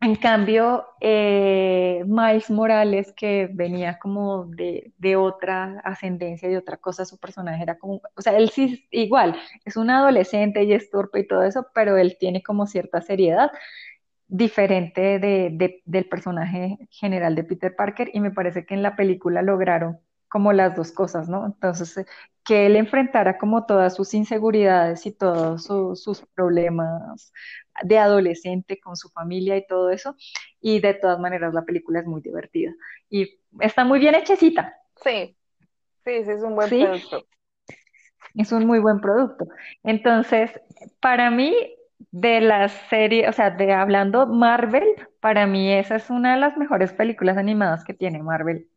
[0.00, 7.06] En cambio, eh, Miles Morales, que venía como de, de otra ascendencia, de otra cosa,
[7.06, 11.20] su personaje era como, o sea, él sí, igual, es un adolescente y es torpe
[11.20, 13.50] y todo eso, pero él tiene como cierta seriedad
[14.28, 18.96] diferente de, de- del personaje general de Peter Parker y me parece que en la
[18.96, 20.00] película lograron
[20.34, 21.46] como las dos cosas, ¿no?
[21.46, 22.06] Entonces, eh,
[22.44, 27.32] que él enfrentara como todas sus inseguridades y todos su- sus problemas
[27.84, 30.16] de adolescente con su familia y todo eso,
[30.60, 32.72] y de todas maneras la película es muy divertida
[33.10, 35.36] y está muy bien hechecita, sí,
[36.04, 36.76] sí, sí, es un buen ¿sí?
[36.76, 37.26] producto.
[38.34, 39.46] Es un muy buen producto.
[39.82, 40.50] Entonces,
[41.00, 41.54] para mí,
[42.10, 44.84] de las series, o sea, de hablando Marvel,
[45.20, 48.68] para mí esa es una de las mejores películas animadas que tiene Marvel,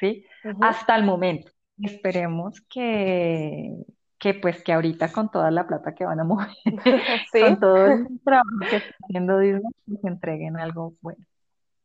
[0.00, 0.26] ¿sí?
[0.60, 1.52] Hasta el momento.
[1.78, 3.74] Esperemos que,
[4.18, 6.48] que pues que ahorita con toda la plata que van a mover,
[7.32, 11.24] Sí, con todo el trabajo que está haciendo Disney, nos entreguen algo bueno.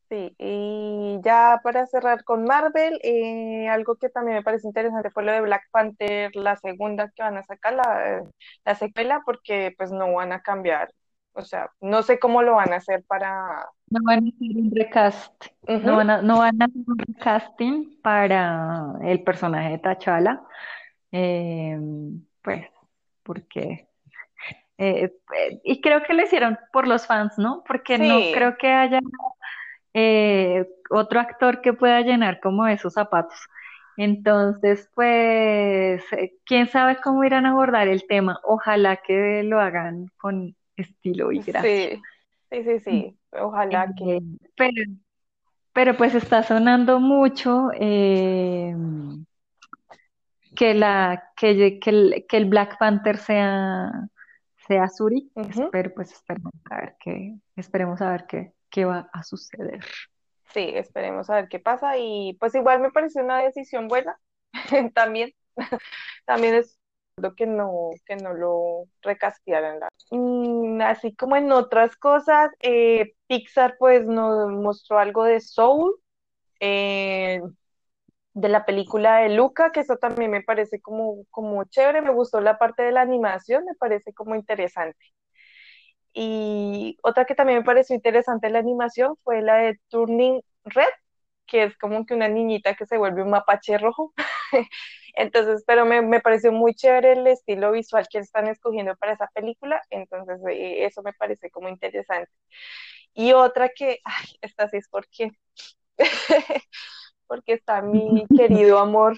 [0.09, 0.35] sí.
[0.39, 5.31] Y ya para cerrar con Marvel, eh, algo que también me parece interesante fue lo
[5.31, 8.23] de Black Panther, la segunda que van a sacar, la,
[8.65, 10.91] la secuela, porque pues no van a cambiar.
[11.33, 13.67] O sea, no sé cómo lo van a hacer para...
[13.89, 17.99] No van a hacer un recast, no van a, no van a hacer un recasting
[18.01, 20.41] para el personaje de T'Challa,
[21.11, 21.79] eh,
[22.41, 22.67] pues,
[23.23, 23.87] porque,
[24.77, 27.63] eh, eh, y creo que lo hicieron por los fans, ¿no?
[27.65, 28.99] Porque no creo que haya
[29.93, 33.39] eh, otro actor que pueda llenar como esos zapatos.
[33.97, 36.03] Entonces, pues,
[36.45, 38.39] quién sabe cómo irán a abordar el tema.
[38.43, 41.89] Ojalá que lo hagan con estilo y gracia.
[41.89, 42.01] sí,
[42.51, 43.17] sí, sí, sí.
[43.31, 44.17] Ojalá que...
[44.17, 44.21] Eh,
[44.55, 44.83] pero
[45.73, 48.75] Pero pues está sonando mucho eh,
[50.55, 53.91] que la que, que el, que el Black Panther sea
[54.67, 55.31] sea Suri.
[55.35, 59.83] Espero, pues esperemos a ver qué, esperemos a ver qué, qué va a suceder.
[60.53, 61.97] Sí, esperemos a ver qué pasa.
[61.97, 64.17] Y pues igual me pareció una decisión buena
[64.93, 65.33] también.
[66.25, 66.79] También es
[67.21, 69.79] lo que no, que no lo recastearan.
[70.11, 75.95] Mm, así como en otras cosas, eh, Pixar pues nos mostró algo de Soul,
[76.59, 77.41] eh,
[78.33, 82.41] de la película de Luca, que eso también me parece como, como chévere, me gustó
[82.41, 85.05] la parte de la animación, me parece como interesante.
[86.13, 90.89] Y otra que también me pareció interesante la animación fue la de Turning Red,
[91.47, 94.13] que es como que una niñita que se vuelve un mapache rojo.
[95.15, 99.27] Entonces, pero me, me, pareció muy chévere el estilo visual que están escogiendo para esa
[99.33, 102.31] película, entonces eh, eso me parece como interesante.
[103.13, 105.31] Y otra que, ay, esta sí es porque,
[107.27, 109.17] porque está mi querido amor,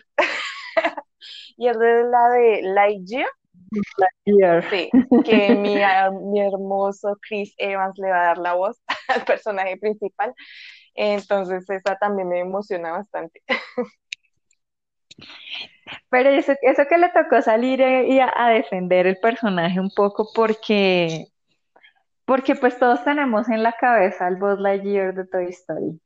[1.57, 3.29] y es la de Lightyear,
[4.25, 4.61] Here.
[4.69, 4.89] sí,
[5.23, 5.77] que mi,
[6.31, 10.33] mi hermoso Chris Evans le va a dar la voz al personaje principal,
[10.95, 13.41] entonces esa también me emociona bastante.
[16.09, 20.29] Pero eso, eso que le tocó salir eh, y a, defender el personaje un poco
[20.33, 21.27] porque,
[22.25, 25.99] porque pues todos tenemos en la cabeza al Buzz Lightyear de Toy Story.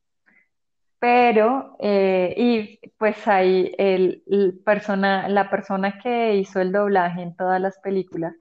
[1.00, 4.24] Pero, eh, y pues ahí el
[4.66, 8.34] persona, la persona que hizo el doblaje en todas las películas,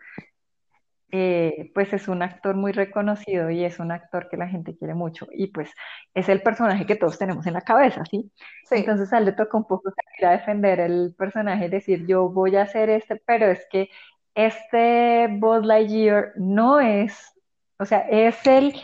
[1.18, 4.94] eh, pues es un actor muy reconocido y es un actor que la gente quiere
[4.94, 5.26] mucho.
[5.32, 5.70] Y pues
[6.14, 8.30] es el personaje que todos tenemos en la cabeza, ¿sí?
[8.64, 12.06] Sí, Entonces a él le tocó un poco salir a defender el personaje y decir,
[12.06, 13.88] yo voy a hacer este, pero es que
[14.34, 17.34] este Buzz Lightyear no es,
[17.78, 18.74] o sea, es el,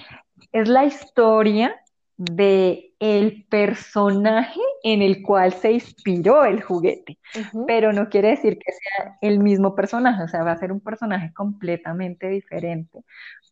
[0.52, 1.81] es la historia
[2.24, 7.18] de el personaje en el cual se inspiró el juguete,
[7.66, 10.80] pero no quiere decir que sea el mismo personaje, o sea, va a ser un
[10.80, 13.00] personaje completamente diferente,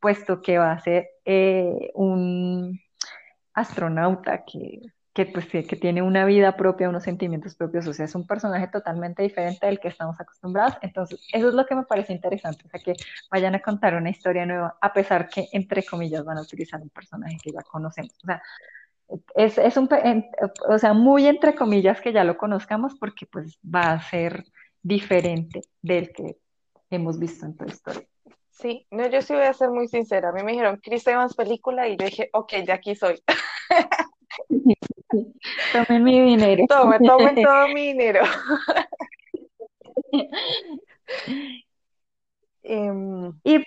[0.00, 2.80] puesto que va a ser eh, un
[3.54, 4.80] astronauta que
[5.12, 8.68] que, pues, que tiene una vida propia, unos sentimientos propios, o sea, es un personaje
[8.68, 10.74] totalmente diferente del que estamos acostumbrados.
[10.82, 12.94] Entonces, eso es lo que me parece interesante, o sea, que
[13.30, 16.90] vayan a contar una historia nueva, a pesar que, entre comillas, van a utilizar un
[16.90, 18.12] personaje que ya conocemos.
[18.22, 18.42] O sea,
[19.34, 19.88] es, es un,
[20.68, 24.44] o sea, muy entre comillas que ya lo conozcamos porque pues va a ser
[24.82, 26.36] diferente del que
[26.90, 28.06] hemos visto en Toy Story.
[28.50, 30.28] Sí, no, yo sí voy a ser muy sincera.
[30.28, 33.20] A mí me dijeron Chris Evans película y yo dije, ok, ya aquí soy.
[35.72, 36.64] Tomen mi dinero.
[36.68, 38.22] Tome, tomen todo mi dinero.
[42.62, 43.64] Em, y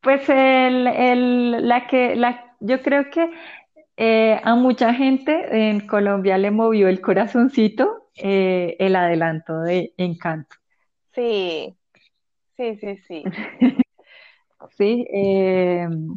[0.00, 3.30] pues el, el, la que, la, yo creo que
[3.96, 10.56] eh, a mucha gente en Colombia le movió el corazoncito eh, el adelanto de Encanto.
[11.14, 11.76] Sí,
[12.56, 13.24] sí, sí, sí.
[14.78, 16.16] sí, em,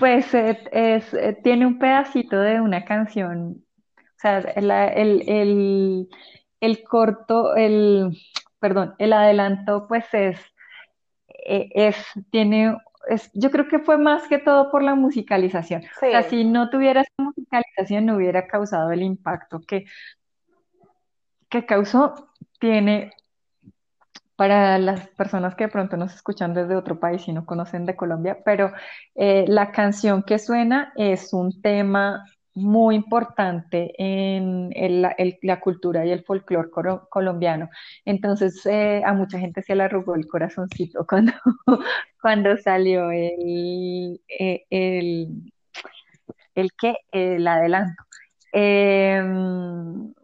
[0.00, 3.62] pues es, eh, tiene un pedacito de una canción,
[3.98, 6.08] o sea, el,
[6.88, 8.16] corto, el,
[8.58, 10.40] perdón, el adelanto, pues es,
[11.28, 11.96] e, es,
[12.30, 15.82] tiene, es, yo creo que fue más que todo por la musicalización.
[15.84, 19.84] O sea, si no tuviera esa musicalización, no hubiera causado el impacto que,
[21.50, 22.30] que causó.
[22.58, 23.12] Tiene
[24.40, 27.94] para las personas que de pronto nos escuchan desde otro país y no conocen de
[27.94, 28.72] Colombia, pero
[29.14, 32.24] eh, la canción que suena es un tema
[32.54, 35.02] muy importante en
[35.42, 36.70] la cultura y el folclore
[37.10, 37.68] colombiano.
[38.06, 41.06] Entonces, eh, a mucha gente se le arrugó el corazoncito
[42.22, 45.52] cuando, salió el, eh, el,
[46.54, 46.94] el, ¿qué?
[47.12, 48.02] el adelanto.
[48.52, 50.14] Em,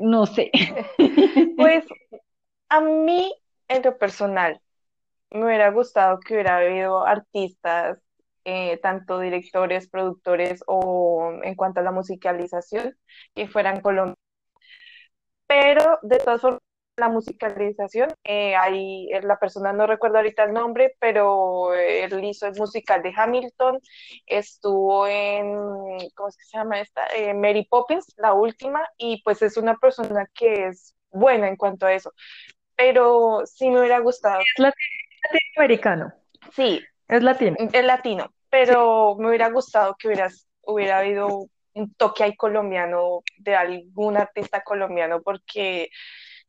[0.00, 0.50] no sé.
[1.56, 1.86] Pues
[2.68, 3.34] a mí,
[3.68, 4.60] en lo personal,
[5.30, 7.98] me hubiera gustado que hubiera habido artistas,
[8.44, 12.96] eh, tanto directores, productores o en cuanto a la musicalización,
[13.34, 14.16] que fueran colombianos.
[15.46, 16.60] Pero de todas formas,
[16.96, 22.54] la musicalización, eh, eh, la persona no recuerdo ahorita el nombre, pero él hizo el
[22.56, 23.80] musical de Hamilton,
[24.26, 25.48] estuvo en,
[26.14, 27.02] ¿cómo es que se llama esta?
[27.34, 31.92] Mary Poppins, la última, y pues es una persona que es buena en cuanto a
[31.92, 32.12] eso
[32.76, 34.40] pero sí me hubiera gustado.
[34.40, 34.72] Es
[35.22, 36.12] latinoamericano.
[36.52, 36.82] Sí.
[37.08, 37.56] Es latino.
[37.72, 43.54] Es latino, pero me hubiera gustado que hubieras, hubiera habido un toque ahí colombiano de
[43.54, 45.90] algún artista colombiano, porque,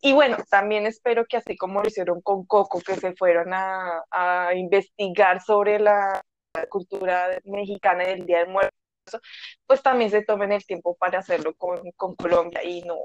[0.02, 4.04] y bueno, también espero que así como lo hicieron con Coco, que se fueron a,
[4.10, 6.22] a investigar sobre la
[6.70, 8.74] cultura mexicana y el Día del Muerto,
[9.68, 12.96] pues también se tomen el tiempo para hacerlo con, con Colombia y no,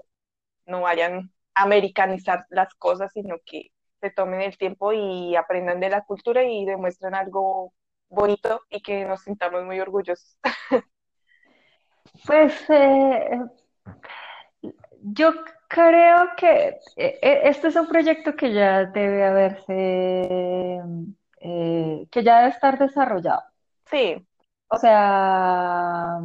[0.67, 6.05] no vayan americanizar las cosas, sino que se tomen el tiempo y aprendan de la
[6.05, 7.73] cultura y demuestren algo
[8.09, 10.39] bonito y que nos sintamos muy orgullosos.
[12.27, 13.41] Pues eh,
[15.01, 15.33] yo
[15.69, 20.83] creo que eh, este es un proyecto que ya debe haberse,
[21.41, 23.43] eh, que ya debe estar desarrollado.
[23.91, 24.27] Sí.
[24.69, 26.19] O sea,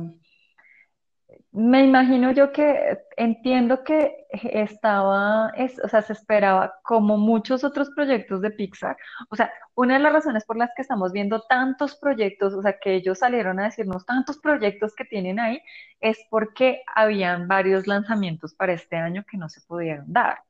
[1.57, 5.51] me imagino yo que entiendo que estaba,
[5.83, 8.95] o sea, se esperaba como muchos otros proyectos de Pixar.
[9.31, 12.77] O sea, una de las razones por las que estamos viendo tantos proyectos, o sea,
[12.77, 15.59] que ellos salieron a decirnos tantos proyectos que tienen ahí,
[15.99, 20.43] es porque habían varios lanzamientos para este año que no se pudieron dar.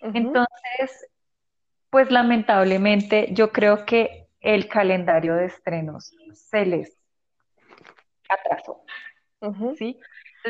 [0.00, 1.10] Entonces,
[1.90, 6.96] pues lamentablemente yo creo que el calendario de estrenos se les
[8.26, 8.82] atrasó.
[9.76, 10.00] ¿Sí?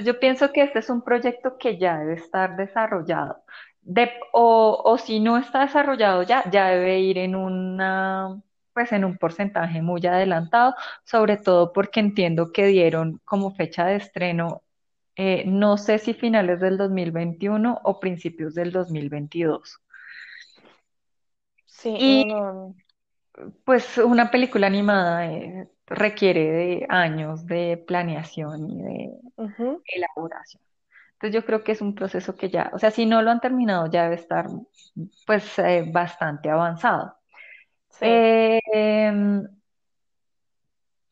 [0.04, 3.42] Yo pienso que este es un proyecto que ya debe estar desarrollado.
[4.32, 8.40] o, si no está desarrollado ya, ya debe ir en una,
[8.72, 13.96] pues en un porcentaje muy adelantado, sobre todo porque entiendo que dieron como fecha de
[13.96, 14.62] estreno,
[15.16, 19.80] eh, no sé si finales del 2021 o principios del 2022.
[21.64, 22.26] Sí, y,
[23.64, 29.10] pues una película animada eh, requiere de años de planeación y de
[29.86, 30.62] elaboración.
[31.14, 33.40] Entonces yo creo que es un proceso que ya, o sea, si no lo han
[33.40, 34.46] terminado ya debe estar
[35.26, 37.16] pues eh, bastante avanzado.
[38.00, 39.46] Em,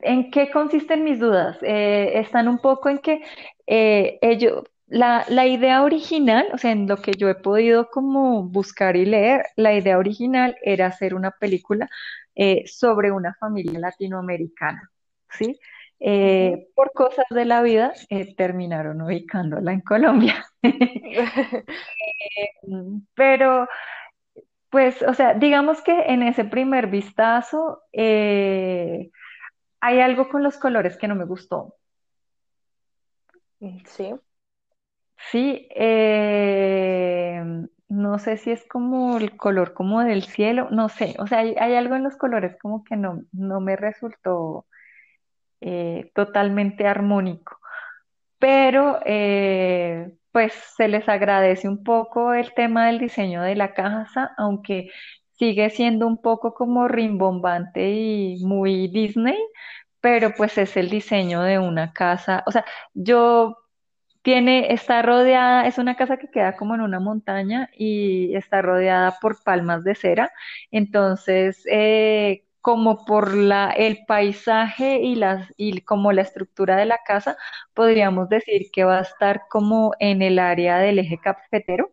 [0.01, 1.57] ¿En qué consisten mis dudas?
[1.62, 3.22] Eh, están un poco en que
[3.66, 4.64] ellos,
[4.95, 9.05] la, la, idea original, o sea, en lo que yo he podido como buscar y
[9.05, 11.90] leer, la idea original era hacer una película
[12.36, 14.92] eh, sobre una familia latinoamericana,
[15.30, 15.59] ¿sí?
[15.99, 20.47] Eh, por cosas de la vida, eh, terminaron ubicándola en Colombia.
[22.62, 23.66] Mm, Pero,
[24.70, 29.11] pues, o sea, digamos que en ese primer vistazo hay
[29.80, 31.74] algo con los colores que no me gustó.
[33.86, 34.14] Sí,
[35.31, 37.43] Sí, eh,
[37.89, 41.55] no sé si es como el color como del cielo, no sé, o sea, hay,
[41.75, 44.66] algo en los colores como que no, no me resultó
[45.61, 47.59] eh, totalmente armónico,
[48.39, 54.35] pero eh, pues se les agradece un poco el tema del diseño de la casa,
[54.37, 54.91] aunque
[55.33, 59.39] sigue siendo un poco como rimbombante y muy Disney,
[60.01, 62.64] pero pues es el diseño de una casa, o sea,
[62.95, 63.64] yo
[64.25, 69.18] tiene, está rodeada, es una casa que queda como en una montaña y está rodeada
[69.20, 70.33] por palmas de cera.
[70.72, 77.01] Entonces, eh, como por la, el paisaje y las, y como la estructura de la
[77.07, 77.37] casa,
[77.75, 81.93] podríamos decir que va a estar como en el área del eje cafetero.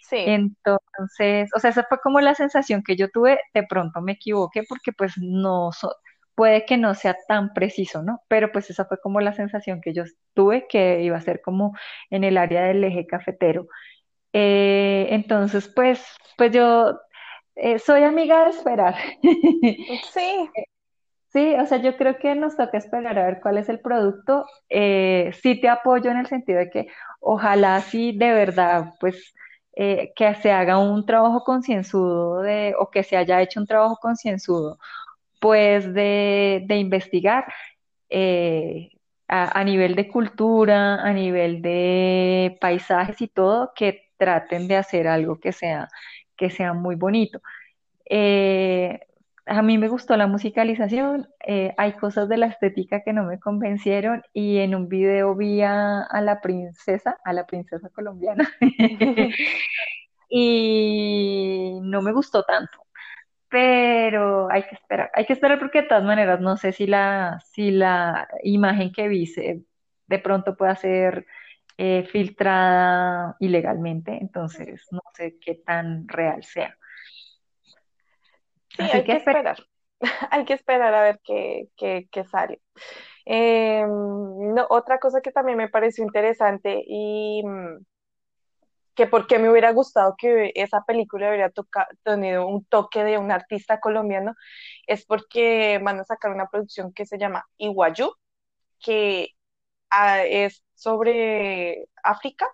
[0.00, 4.12] sí, Entonces, o sea, esa fue como la sensación que yo tuve, de pronto me
[4.12, 5.96] equivoqué porque pues no, so-
[6.34, 8.22] puede que no sea tan preciso, ¿no?
[8.28, 10.04] Pero pues esa fue como la sensación que yo
[10.34, 11.74] tuve que iba a ser como
[12.10, 13.66] en el área del eje cafetero.
[14.32, 16.04] Eh, entonces, pues,
[16.38, 16.98] pues yo
[17.56, 18.94] eh, soy amiga de esperar.
[20.12, 20.50] sí,
[21.32, 24.44] Sí, o sea, yo creo que nos toca esperar a ver cuál es el producto.
[24.68, 26.88] Eh, sí te apoyo en el sentido de que
[27.20, 29.32] ojalá sí de verdad, pues,
[29.74, 33.96] eh, que se haga un trabajo concienzudo de, o que se haya hecho un trabajo
[34.00, 34.78] concienzudo,
[35.42, 37.52] pues, de, de investigar
[38.08, 38.90] eh,
[39.26, 45.08] a, a nivel de cultura, a nivel de paisajes y todo, que traten de hacer
[45.08, 45.88] algo que sea,
[46.36, 47.40] que sea muy bonito.
[48.08, 49.00] Eh,
[49.46, 53.40] a mí me gustó la musicalización, eh, hay cosas de la estética que no me
[53.40, 58.48] convencieron y en un video vi a, a la princesa, a la princesa colombiana,
[60.30, 62.86] y no me gustó tanto,
[63.52, 67.40] pero hay que esperar, hay que esperar porque de todas maneras no sé si la,
[67.52, 69.64] si la imagen que vi se-
[70.08, 71.26] de pronto pueda ser
[71.78, 76.78] eh, filtrada ilegalmente, entonces no sé qué tan real sea.
[78.76, 79.56] sí, Así hay que que esperar.
[80.30, 82.60] Hay que esperar a ver qué, qué, qué sale.
[83.26, 87.78] Eh, no, otra cosa que también me pareció interesante y mm,
[88.94, 91.52] que porque me hubiera gustado que esa película hubiera
[92.04, 94.34] tenido un toque de un artista colombiano,
[94.86, 98.12] es porque van a sacar una producción que se llama Iguayú,
[98.80, 99.30] que
[99.90, 102.48] ah, es sobre África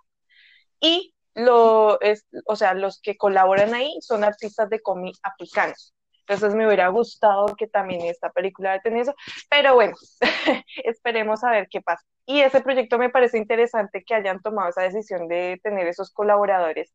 [0.81, 5.95] y lo es, o sea, los que colaboran ahí son artistas de cómic africanos.
[6.29, 9.15] Entonces me hubiera gustado que también esta película haya tenido eso,
[9.49, 9.95] pero bueno,
[10.85, 12.05] esperemos a ver qué pasa.
[12.27, 16.93] Y ese proyecto me parece interesante que hayan tomado esa decisión de tener esos colaboradores,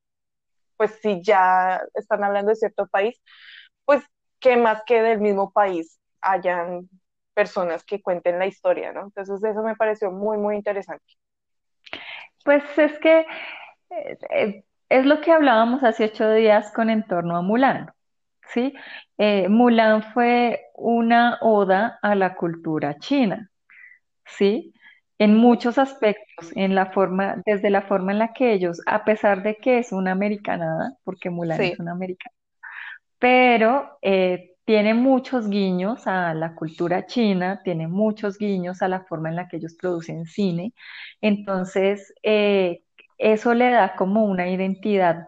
[0.77, 3.19] pues si ya están hablando de cierto país,
[3.85, 4.03] pues
[4.39, 6.89] que más que del mismo país hayan
[7.33, 9.05] personas que cuenten la historia, ¿no?
[9.05, 11.05] Entonces eso me pareció muy, muy interesante.
[12.43, 13.25] Pues es que
[13.89, 17.91] eh, eh, es lo que hablábamos hace ocho días con en torno a Mulan,
[18.53, 18.73] ¿sí?
[19.17, 23.49] Eh, Mulan fue una oda a la cultura china,
[24.25, 24.73] ¿sí?
[25.19, 29.43] En muchos aspectos, en la forma, desde la forma en la que ellos, a pesar
[29.43, 32.35] de que es una americanada, porque Mulan es una americana,
[33.19, 39.29] pero eh, tiene muchos guiños a la cultura china, tiene muchos guiños a la forma
[39.29, 40.73] en la que ellos producen cine.
[41.21, 42.83] Entonces, eh,
[43.17, 45.27] eso le da como una identidad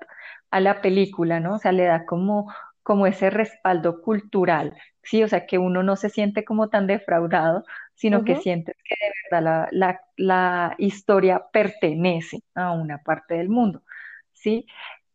[0.52, 1.56] a la película, ¿no?
[1.56, 2.54] O sea, le da como,
[2.86, 5.24] como ese respaldo cultural, ¿sí?
[5.24, 7.66] O sea, que uno no se siente como tan defraudado,
[7.96, 8.38] sino que Ujú.
[8.38, 13.84] siente que de verdad la, la la historia pertenece a una parte del mundo,
[14.34, 14.68] ¿sí?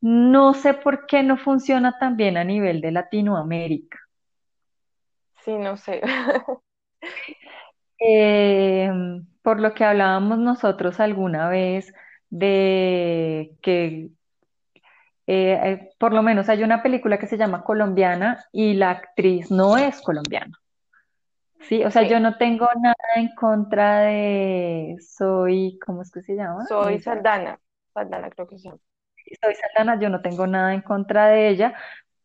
[0.02, 3.98] No sé por qué no funciona tan bien a nivel de Latinoamérica.
[5.44, 6.00] Sí, no sé.
[7.98, 8.90] Eh,
[9.42, 11.92] por lo que hablábamos nosotros alguna vez
[12.30, 14.10] de que
[15.32, 19.50] eh, eh, por lo menos hay una película que se llama Colombiana y la actriz
[19.50, 20.58] no es colombiana.
[21.60, 26.34] Sí, o sea, yo no tengo nada en contra de Soy, ¿cómo es que se
[26.34, 26.64] llama?
[26.66, 27.04] soy Ella.
[27.04, 27.60] Saldana.
[27.94, 28.70] Saldana creo que sí.
[29.40, 31.74] Soy Saldana, yo no tengo nada en contra de ella,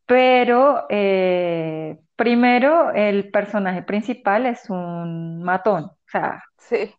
[0.07, 6.95] Pero eh, primero el personaje principal es un matón, o sea, Sí.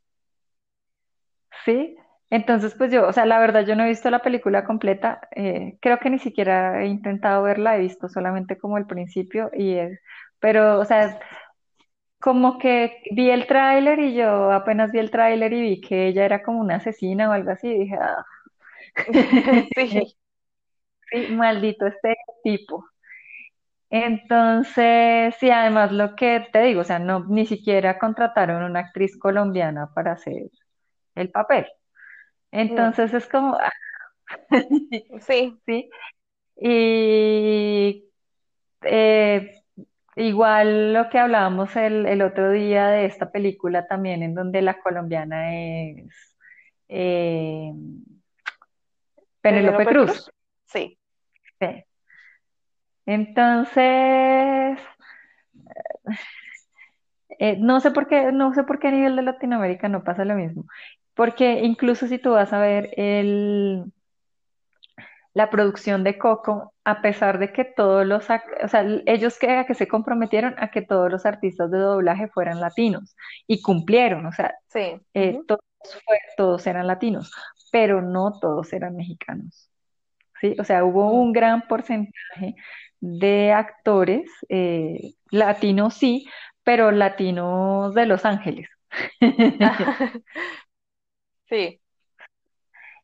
[1.65, 1.97] ¿sí?
[2.31, 5.79] Entonces, pues yo, o sea, la verdad yo no he visto la película completa, eh,
[5.81, 10.01] creo que ni siquiera he intentado verla, he visto solamente como el principio y es,
[10.41, 11.21] pero, o sea,
[12.21, 16.25] como que vi el tráiler y yo apenas vi el tráiler y vi que ella
[16.25, 18.25] era como una asesina o algo así, y dije, ah,
[19.77, 20.17] Sí,
[21.13, 22.85] sí, maldito este tipo.
[23.91, 29.17] Entonces, sí, además lo que te digo, o sea, no, ni siquiera contrataron una actriz
[29.19, 30.51] colombiana para hacer
[31.17, 31.67] el papel.
[32.57, 33.73] No, Entonces es como, ah,
[35.21, 35.91] sí, sí.
[36.59, 38.05] Y
[38.83, 39.63] eh,
[40.17, 44.81] igual lo que hablábamos el, el otro día de esta película también, en donde la
[44.81, 46.37] colombiana es
[46.89, 47.73] eh,
[49.41, 50.07] Penélope Penélope Cruz.
[50.07, 50.31] Cruz,
[50.67, 50.99] sí.
[51.61, 51.85] Sí.
[53.07, 54.79] Entonces,
[57.39, 60.25] eh, no sé por qué, no sé por qué a nivel de Latinoamérica no pasa
[60.25, 60.65] lo mismo.
[61.17, 63.87] Porque incluso si tú vas a ver el,
[65.35, 69.67] la producción de Coco, a pesar de que todos los, o sea, ellos que, a
[69.67, 73.15] que se comprometieron a que todos los artistas de doblaje fueran latinos
[73.47, 75.61] y cumplieron, o sea, Sí, eh, ujú, todos,
[76.07, 77.33] fue- todos eran latinos,
[77.71, 79.71] pero no todos eran mexicanos,
[80.41, 80.57] ¿sí?
[80.61, 81.21] O sea, hubo mm.
[81.23, 82.57] un gran porcentaje
[83.01, 86.27] de actores eh, latinos, sí,
[86.65, 88.69] pero latinos de Los Ángeles.
[91.49, 91.81] Sí,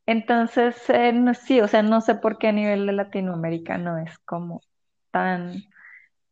[0.06, 3.98] Entonces, eh, no- sí, o sea, no sé por qué a nivel de Latinoamérica no
[3.98, 4.60] es como
[5.10, 5.54] tan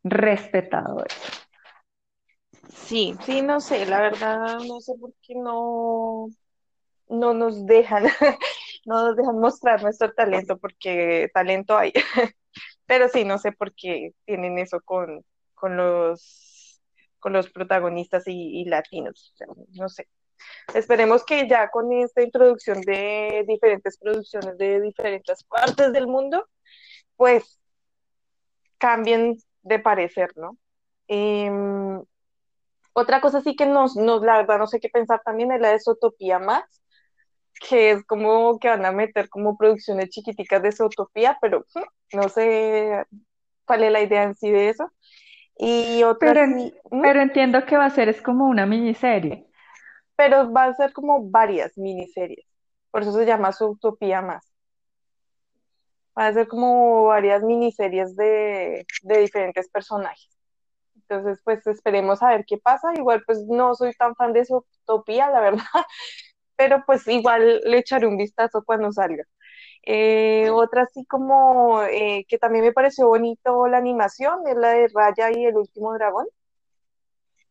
[0.05, 1.33] respetado eso.
[2.69, 6.29] sí, sí, no sé, la verdad no sé por qué no,
[7.09, 8.05] no nos dejan,
[8.87, 11.93] no nos dejan mostrar nuestro talento, porque talento hay,
[12.87, 16.83] pero sí, no sé por qué tienen eso con, con los,
[17.21, 20.09] con los protagonistas y, y latinos, o sea, no sé.
[20.75, 26.47] Esperemos que ya con esta introducción de diferentes producciones de diferentes partes del mundo,
[27.17, 27.61] pues
[28.79, 30.57] cambien de parecer, ¿no?
[31.07, 32.03] Em,
[32.93, 35.71] otra cosa sí que nos, nos, la verdad no sé qué pensar también es la
[35.71, 36.81] de Zootopia más,
[37.61, 42.29] que es como que van a meter como producciones chiquiticas de Zootopia, pero hmm, no
[42.29, 43.05] sé
[43.65, 44.91] cuál es la idea en sí de eso.
[45.57, 49.47] Y otra Pero, sí, pero entiendo que va a ser es como una miniserie.
[50.21, 52.45] Pero va a ser como varias miniseries,
[52.91, 54.45] por eso se llama Zootopia más.
[56.19, 60.29] Va a ser como varias miniseries de, de diferentes personajes.
[60.97, 62.93] Entonces, pues esperemos a ver qué pasa.
[62.95, 65.65] Igual, pues no soy tan fan de Zootopia, la verdad,
[66.57, 69.25] pero pues igual le echaré un vistazo cuando salga.
[69.85, 74.89] Eh, otra así como eh, que también me pareció bonito la animación es la de
[74.95, 76.27] Raya y el último dragón.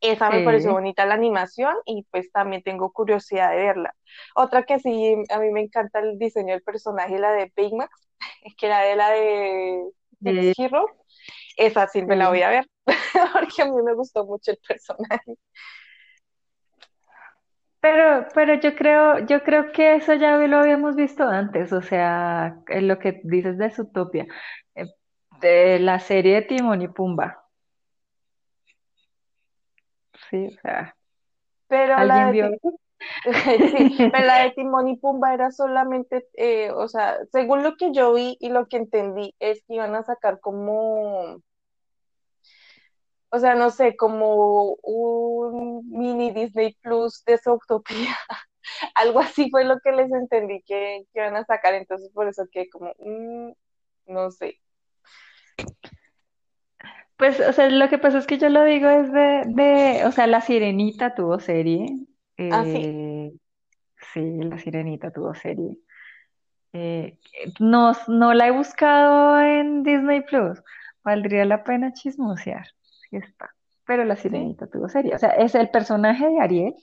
[0.02, 3.96] Esa me pareció bonita la animación y pues también tengo curiosidad de verla.
[4.36, 8.08] Otra que sí, a mí me encanta el diseño del personaje, la de Baymax,
[8.58, 9.84] que era de la de
[10.24, 10.86] Six sí, Hero.
[11.58, 12.68] Esa sí me la voy a ver
[13.34, 15.36] porque a mí me gustó mucho el personaje.
[17.82, 22.62] Pero, pero yo creo, yo creo que eso ya lo habíamos visto antes, o sea,
[22.68, 24.28] en lo que dices de Zootopia,
[24.76, 24.86] eh,
[25.40, 27.49] de la serie de Timón y Pumba,
[30.30, 30.96] sí, o sea,
[31.68, 32.80] Pero la ¿alguien de vio Ti- eso?
[33.72, 37.92] sí, pero la de Timón y Pumba era solamente, eh, o sea, según lo que
[37.94, 41.42] yo vi y lo que entendí, es que iban a sacar como,
[43.32, 48.18] o sea, no sé, como un mini Disney Plus de Zootopia.
[48.96, 52.46] Algo así fue lo que les entendí que, que iban a sacar, entonces por eso
[52.52, 53.54] que como, mm,
[54.08, 54.62] no sé.
[57.20, 60.12] Pues, o sea, lo que pasa es que yo lo digo es de, de, o
[60.14, 61.86] sea, La Sirenita tuvo serie,
[62.50, 63.34] Ah, sí, eh,
[64.14, 65.78] sí, La Sirenita tuvo serie.
[66.72, 67.18] Eh,
[67.60, 70.64] no, no la he buscado en Disney Plus.
[71.04, 72.68] Valdría la pena chismosear.
[73.10, 73.54] Sí está.
[73.86, 74.16] Pero la.
[74.16, 75.14] Sirenita tuvo serie.
[75.14, 76.76] O sea, es el personaje de Ariel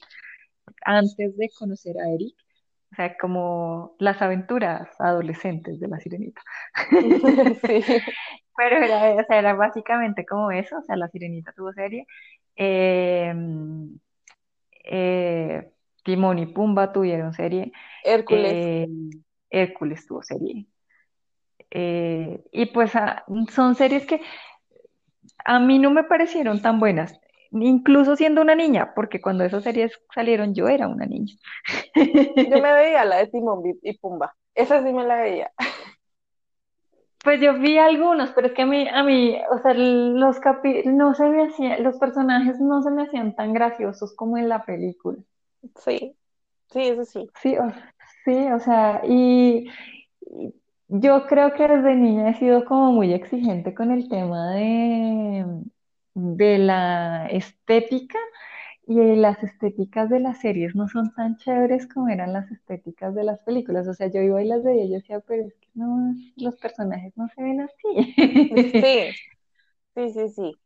[0.85, 2.37] antes de conocer a Eric.
[2.93, 6.41] O sea, como las aventuras adolescentes de la Sirenita.
[7.67, 7.85] Sí,
[8.57, 10.79] Pero era, o sea, era básicamente como eso.
[10.79, 12.07] O sea, la Sirenita tuvo serie.
[12.57, 13.35] Eh,
[14.85, 15.71] eh,
[16.05, 17.73] Timón y Pumba tuvieron serie.
[18.05, 18.53] Hércules.
[18.55, 18.89] Eh,
[19.51, 20.67] Hércules tuvo serie.
[21.71, 24.21] Eh, y pues ah, son series que
[25.45, 27.19] a mí no me parecieron tan buenas,
[27.63, 31.35] incluso siendo una niña, porque cuando esas series salieron yo era una niña.
[31.95, 34.35] Yo me veía la de Timón y Pumba.
[34.55, 35.53] Esa sí me la veía.
[37.27, 40.85] Pues yo vi algunos, pero es que a mí, a mí, o sea, los capi
[40.85, 44.65] no se me hacían, los personajes no se me hacían tan graciosos como en la
[44.65, 45.19] película.
[45.75, 46.17] Sí,
[46.71, 47.29] sí, eso sí.
[47.43, 47.65] Sí, o,
[48.25, 49.69] sí, o sea, y,
[50.21, 50.55] y
[50.87, 55.45] yo creo que desde niña he sido como muy exigente con el tema de,
[56.17, 58.19] de la estética
[58.87, 63.25] y las estéticas de las series no son tan chéveres como eran las estéticas de
[63.25, 63.89] las películas.
[63.89, 66.57] O sea, yo iba y las veía y yo decía, pero es que no, los
[66.57, 68.17] personajes no se ven así.
[68.81, 69.17] Sí,
[69.95, 70.61] sí, sí, sí,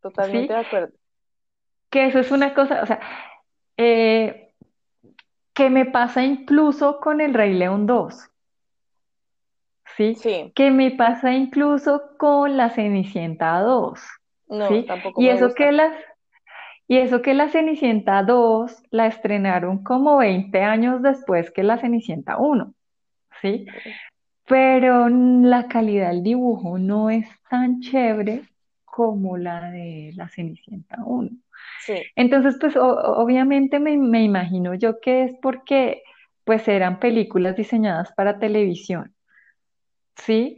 [0.00, 0.54] totalmente ¿Sí?
[0.54, 0.94] de acuerdo.
[1.90, 3.00] Que eso es una cosa, o sea,
[3.76, 4.54] eh,
[5.54, 8.30] que me pasa incluso con El Rey León 2,
[9.96, 10.22] ¿sí?
[10.22, 14.00] Sí, Que me pasa incluso con La Cenicienta 2,
[14.48, 14.84] no, ¿sí?
[14.86, 15.92] tampoco Y me eso que las,
[16.88, 22.38] y eso que La Cenicienta 2 la estrenaron como 20 años después que La Cenicienta
[22.38, 22.74] 1,
[23.42, 23.66] ¿sí?
[24.46, 28.44] Pero la calidad del dibujo no es tan chévere
[28.84, 31.30] como la de La Cenicienta 1.
[31.84, 36.02] Sí, Entonces, pues obviamente me, me imagino yo que es porque
[36.44, 39.12] pues eran películas diseñadas para televisión,
[40.14, 40.56] ¿sí?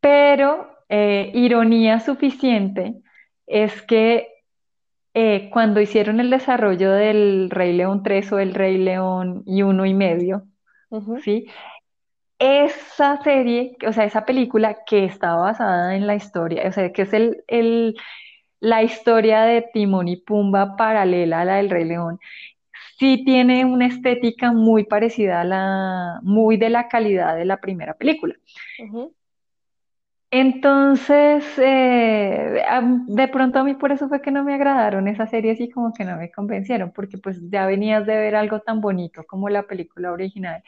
[0.00, 2.96] Pero eh, ironía suficiente
[3.48, 4.28] es que
[5.14, 9.86] eh, cuando hicieron el desarrollo del Rey León 3 o el Rey León y uno
[9.86, 10.44] y medio,
[11.16, 11.46] ¿sí?
[12.38, 17.02] Esa serie, o sea, esa película que está basada en la historia, o sea, que
[17.02, 17.96] es el, el-
[18.60, 22.20] la historia de Timón y Pumba paralela a la del Rey León,
[22.98, 27.94] sí tiene una estética muy parecida a la, muy de la calidad de la primera
[27.96, 28.36] película.
[30.34, 32.62] Entonces, eh,
[33.06, 35.92] de pronto a mí por eso fue que no me agradaron esas series y como
[35.92, 39.64] que no me convencieron, porque pues ya venías de ver algo tan bonito como la
[39.66, 40.62] película original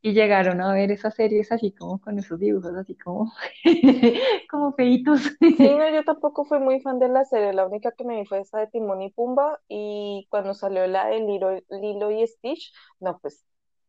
[0.00, 3.30] y llegaron a ver esas series así como con esos dibujos así como,
[4.50, 5.20] como feitos.
[5.60, 8.26] Sí, no, yo tampoco fui muy fan de la serie, la única que me vi
[8.26, 12.72] fue esa de Timón y Pumba y cuando salió la de Lilo, Lilo y Stitch,
[13.00, 13.44] no, pues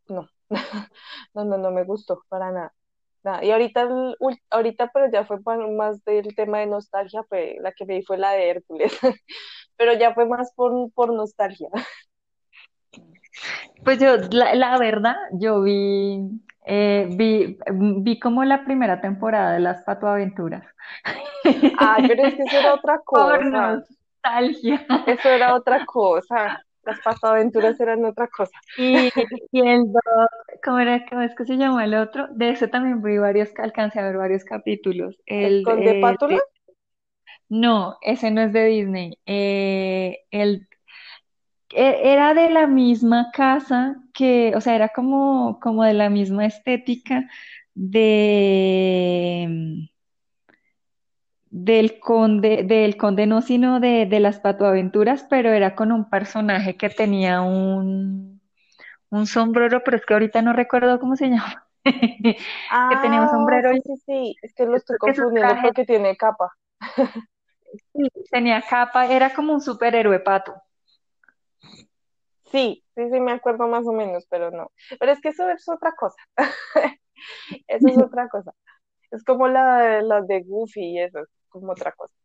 [0.09, 0.29] no,
[1.33, 2.73] no, no, no me gustó para nada.
[3.23, 3.43] Nada.
[3.43, 4.15] Y ahorita, el
[4.49, 5.39] ahorita, pero ya fue
[5.77, 8.97] más del tema de nostalgia, fue, la que me vi fue la de Hércules,
[9.77, 11.69] pero ya fue más por, por nostalgia.
[13.83, 16.19] Pues yo, la, la verdad, yo vi,
[16.65, 17.57] eh, vi,
[18.01, 20.65] vi como la primera temporada de Las Patoaventuras.
[21.77, 23.83] Ay, pero es que eso era otra Por cosa,
[24.23, 24.85] nostalgia.
[25.07, 28.51] eso era otra cosa, las pasaventuras eran otra cosa.
[28.75, 29.09] Y,
[29.51, 30.01] y el dos,
[30.63, 32.27] ¿cómo era, cómo es que se llama el otro?
[32.33, 35.17] De ese también vi varios, alcancé a ver varios capítulos.
[35.39, 36.27] ¿El El, Conde el Pátula?
[36.27, 36.41] de-
[37.49, 39.17] no, ese no es de Disney.
[39.25, 40.67] Eh, el,
[41.69, 46.45] e- era de la misma casa que, o sea, era como, como de la misma
[46.45, 47.27] estética
[47.73, 49.89] de
[51.51, 56.77] del conde, del conde no, sino de, de las patoaventuras, pero era con un personaje
[56.77, 58.41] que tenía un,
[59.11, 61.67] un sombrero, pero es que ahorita no recuerdo cómo se llama,
[62.87, 66.15] que tenía un Ah, sombrero sí, sí, sí, es que lo estoy confundiendo porque tiene
[66.17, 66.51] capa.
[68.29, 70.53] tenía capa, era como un superhéroe pato.
[72.51, 74.71] Sí, sí, sí, me acuerdo más o menos, pero no.
[74.99, 76.17] Pero es que eso es otra cosa.
[77.67, 78.53] Eso es otra cosa.
[79.11, 82.15] Es como la, las de Goofy y eso, es como otra cosa.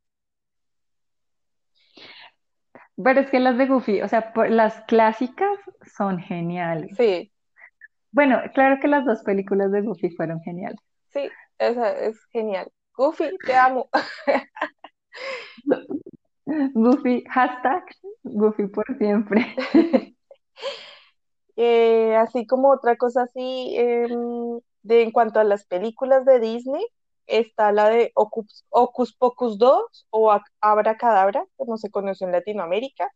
[3.03, 5.59] Pero es que las de Goofy, o sea, por- las clásicas
[5.97, 6.97] son geniales.
[6.97, 7.33] Sí,
[8.11, 10.81] Bueno, claro que las dos películas de Goofy fueron geniales.
[11.13, 12.71] sí, esa es genial.
[12.97, 13.89] Goofy, te amo.
[16.75, 17.85] Goofy, hashtag
[18.25, 19.55] Goofy por siempre.
[21.57, 26.85] Eh, así como otra cosa así, em, de en cuanto a las películas de Disney,
[27.27, 33.11] está la de Ocus, Pocus 2 o Ac- Abracadabra, que no se conoce en Latinoamérica.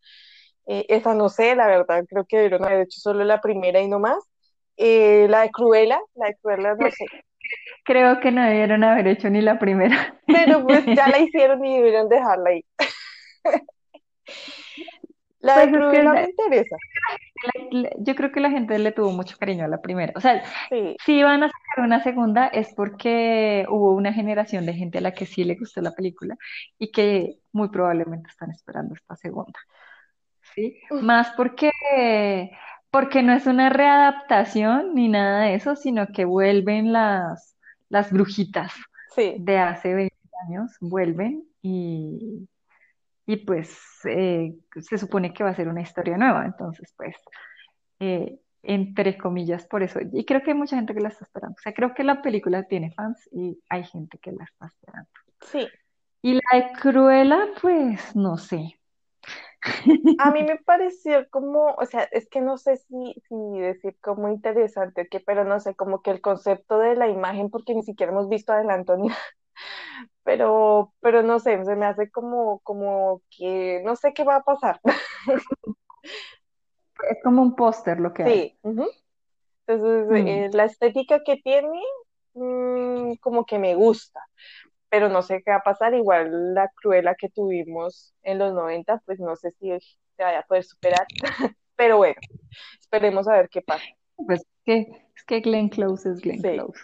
[0.66, 3.88] Eh, esa no sé, la verdad, creo que debieron haber hecho solo la primera y
[3.88, 4.18] no más.
[4.76, 7.06] Eh, la de Cruella, la de Cruella no sé,
[7.84, 10.18] Creo que no debieron haber hecho ni la primera.
[10.26, 12.64] pero pues ya la hicieron y debieron dejarla ahí.
[15.40, 16.76] La Pues de es que Cruella me interesa,
[17.98, 20.12] yo creo que la gente le tuvo mucho cariño a la primera.
[20.14, 20.96] O sea, sí.
[21.04, 25.12] si van a sacar una segunda es porque hubo una generación de gente a la
[25.12, 26.36] que sí le gustó la película
[26.78, 29.58] y que muy probablemente están esperando esta segunda.
[30.54, 30.78] ¿Sí?
[30.90, 31.70] Más porque,
[32.90, 37.56] porque no es una readaptación ni nada de eso, sino que vuelven las,
[37.88, 38.72] las brujitas
[39.14, 40.14] Sí, de hace 20
[40.46, 42.48] años, vuelven y,
[43.30, 46.44] y pues eh, se supone que va a ser una historia nueva.
[46.44, 47.14] Entonces, pues,
[48.00, 50.00] eh, entre comillas, por eso.
[50.12, 51.54] Y creo que hay mucha gente que la está esperando.
[51.56, 55.08] O sea, creo que la película tiene fans y hay gente que la está esperando.
[55.42, 55.68] sí.
[56.22, 58.80] Y la de Cruella, pues, no sé.
[60.18, 64.28] A mí me pareció como, o sea, es que no sé si, si decir como
[64.28, 67.84] interesante o qué, pero no sé, como que el concepto de la imagen, porque ni
[67.84, 69.08] siquiera hemos visto adelanto ni
[70.24, 74.42] pero, pero no sé, se me hace como, como que no sé qué va a
[74.42, 74.80] pasar.
[77.10, 78.32] Es como un póster lo que hay.
[78.32, 78.86] Sí, ujú.
[79.66, 80.28] Entonces, Mm.
[80.28, 81.80] eh, la estética que tiene,
[82.34, 84.20] mm, como que me gusta,
[84.88, 85.94] pero no sé qué va a pasar.
[85.94, 89.70] Igual la cruela que tuvimos en los 90, pues no sé si
[90.16, 91.06] se vaya a poder superar,
[91.76, 92.16] pero bueno,
[92.80, 93.84] esperemos a ver qué pasa.
[94.16, 94.80] Pues que,
[95.16, 96.50] es que Glenn Close es Glenn Sí.
[96.50, 96.80] Close.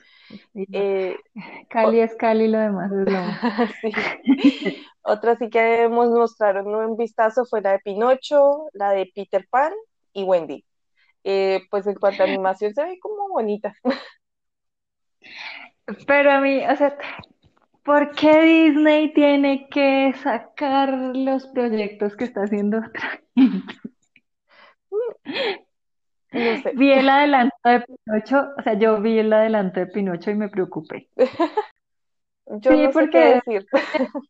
[0.54, 1.16] Eh,
[1.70, 3.12] Cali es Cali, lo demás es lo
[3.80, 3.92] sí.
[5.02, 9.72] Otra sí que nos mostraron un vistazo fue la de Pinocho, la de Peter Pan
[10.12, 10.64] y Wendy.
[11.22, 13.74] Eh, pues en cuanto a animación se ve como bonita.
[16.06, 16.96] Pero a mí, o sea,
[17.84, 23.74] ¿por qué Disney tiene que sacar los proyectos que está haciendo otra gente?
[26.32, 26.72] No sé.
[26.76, 30.48] Vi el adelanto de Pinocho, o sea, yo vi el adelanto de Pinocho y me
[30.48, 31.08] preocupé.
[32.46, 33.66] Yo Sí, no sé qué porque decir.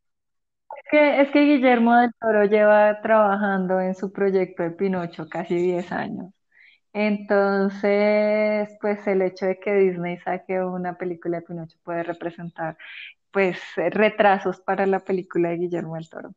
[0.77, 5.57] es que, es que Guillermo del Toro lleva trabajando en su proyecto de Pinocho casi
[5.57, 6.33] 10 años.
[6.95, 12.79] Entonces, pues el hecho de que Disney saque una película de Pinocho puede representar,
[13.33, 16.35] pues, retrasos para la película de Guillermo del Toro.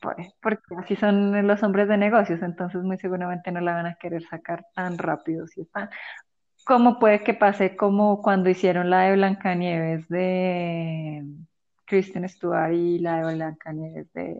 [0.00, 3.94] Por- Porque así son los hombres de negocios, entonces muy seguramente no la van a
[3.96, 5.90] querer sacar tan rápido si están.
[6.64, 11.24] ¿Cómo puede que pase como cuando hicieron la de Blancanieves de
[11.86, 14.36] Kristen Stewart y la de Blancanieves de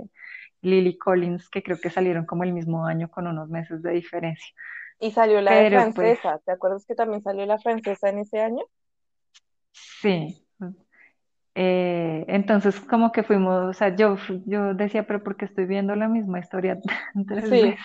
[0.63, 4.55] Lily Collins, que creo que salieron como el mismo año con unos meses de diferencia?
[5.01, 6.39] Y salió la de pues francesa.
[6.45, 8.63] ¿Te acuerdas que también salió la francesa en ese año?
[9.73, 10.45] sí.
[11.61, 16.09] Eh, entonces como que fuimos, o sea, yo, yo decía, pero porque estoy viendo la
[16.09, 16.79] misma historia
[17.29, 17.81] tres Sí, veces.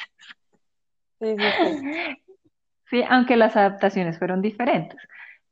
[1.20, 1.84] sí, sí, sí.
[2.90, 5.00] Sí, aunque las adaptaciones fueron diferentes.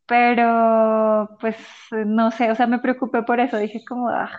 [0.08, 1.58] Pero, pues,
[1.92, 3.58] no sé, o sea, me preocupé por eso.
[3.58, 4.30] Dije como, ah,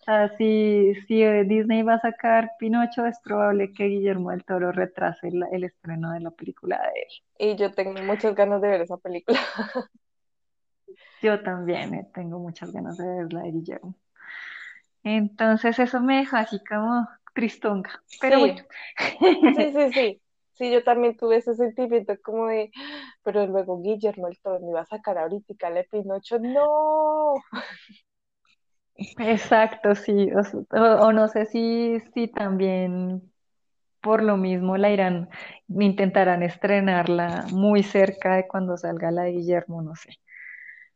[0.00, 4.44] o sea, si, si eh, Disney va a sacar Pinocho, es probable que Guillermo del
[4.44, 7.22] Toro retrase el, el estreno de la película de él.
[7.38, 9.38] Y yo tengo muchas ganas de ver esa película.
[11.22, 13.94] Yo también eh, tengo muchas ganas de verla de Guillermo.
[15.04, 18.02] Entonces, eso me dejó así como tristonga.
[18.20, 18.56] Pero bueno,
[18.98, 20.22] Sí, sí, sí, sí.
[20.54, 22.70] Sí, yo también tuve ese sentimiento como de,
[23.22, 26.38] pero luego Guillermo el Toro me iba a sacar ahorita la Pinocho.
[26.38, 27.34] No.
[29.18, 30.30] exacto, sí.
[30.72, 33.22] O no sé si, si también
[34.02, 35.28] por lo mismo la irán,
[35.68, 40.10] intentarán estrenarla muy cerca de cuando salga la de Guillermo, no sé.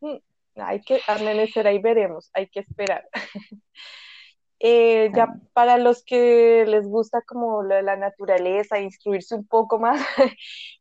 [0.01, 0.17] Mm,
[0.57, 3.09] Hay que amanecer ahí veremos, hay que esperar.
[4.63, 9.79] Eh, ya para los que les gusta como lo de la naturaleza, instruirse un poco
[9.79, 10.01] más,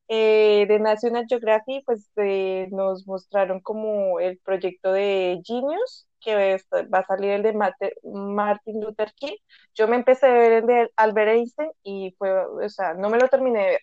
[0.10, 6.68] eh, de National Geographic, pues eh, nos mostraron como el proyecto de Genius, que es-
[6.94, 9.38] va a salir el de Mate- Martin Luther King.
[9.76, 13.18] Yo me empecé a ver el de Albert Einstein y fue, o sea, no me
[13.20, 13.82] lo terminé de ver,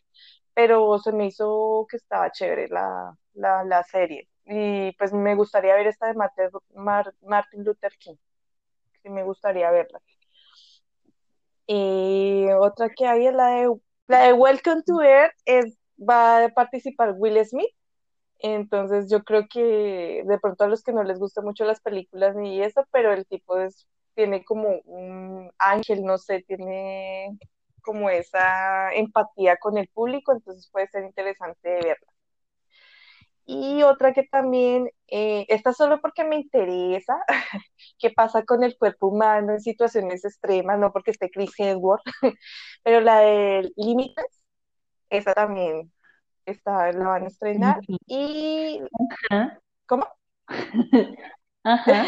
[0.54, 4.28] pero se me hizo que estaba chévere la, la, la serie.
[4.46, 8.14] Y pues me gustaría ver esta de Martin Luther King,
[9.02, 10.00] sí me gustaría verla.
[11.66, 13.74] Y otra que hay es la de,
[14.06, 17.74] la de Welcome to Earth, es, va a participar Will Smith.
[18.38, 22.36] Entonces yo creo que de pronto a los que no les gustan mucho las películas
[22.36, 27.36] ni eso, pero el tipo es, tiene como un ángel, no sé, tiene
[27.82, 32.15] como esa empatía con el público, entonces puede ser interesante verla.
[33.46, 37.16] Y otra que también, eh, esta solo porque me interesa,
[37.98, 42.02] qué pasa con el cuerpo humano en situaciones extremas, no porque esté Chris Hemsworth,
[42.82, 44.42] pero la de Límites,
[45.08, 45.92] esa también
[46.44, 47.80] está, la van a estrenar.
[48.06, 48.82] Y.
[49.86, 50.08] ¿cómo?
[51.62, 52.04] Ajá.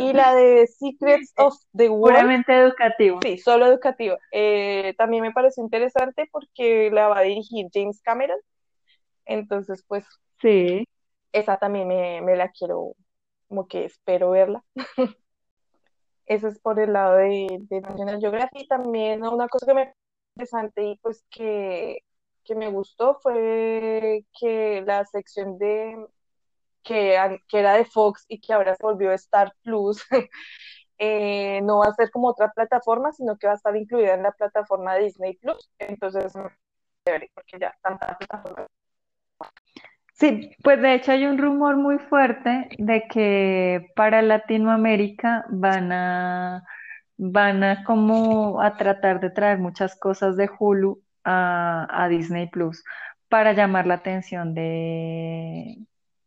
[0.00, 3.20] y la de Secrets of the World, Puramente educativo.
[3.22, 4.16] sí, solo educativo.
[4.32, 8.38] Eh, también me pareció interesante porque la va a dirigir James Cameron,
[9.24, 10.04] entonces pues
[10.42, 10.86] Sí.
[11.32, 12.94] esa también me, me la quiero,
[13.48, 14.62] como que espero verla.
[16.26, 18.68] Eso es por el lado de, de National Geographic.
[18.68, 19.94] También una cosa que me
[20.34, 22.00] interesante y pues que,
[22.44, 26.06] que me gustó fue que la sección de
[26.82, 30.04] que, que era de Fox y que ahora se volvió Star Plus,
[30.98, 34.22] eh, no va a ser como otra plataforma, sino que va a estar incluida en
[34.22, 35.70] la plataforma Disney Plus.
[35.78, 36.32] Entonces,
[37.34, 38.66] porque ya tanta plataforma.
[40.22, 46.62] Sí, pues de hecho hay un rumor muy fuerte de que para Latinoamérica van a,
[47.16, 52.84] van a como a tratar de traer muchas cosas de Hulu a, a Disney Plus
[53.28, 55.78] para llamar la atención de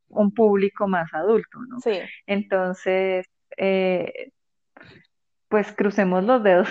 [0.09, 1.79] un público más adulto, ¿no?
[1.79, 3.25] Sí, Entonces,
[3.55, 4.33] eh,
[5.47, 6.67] pues crucemos los dedos,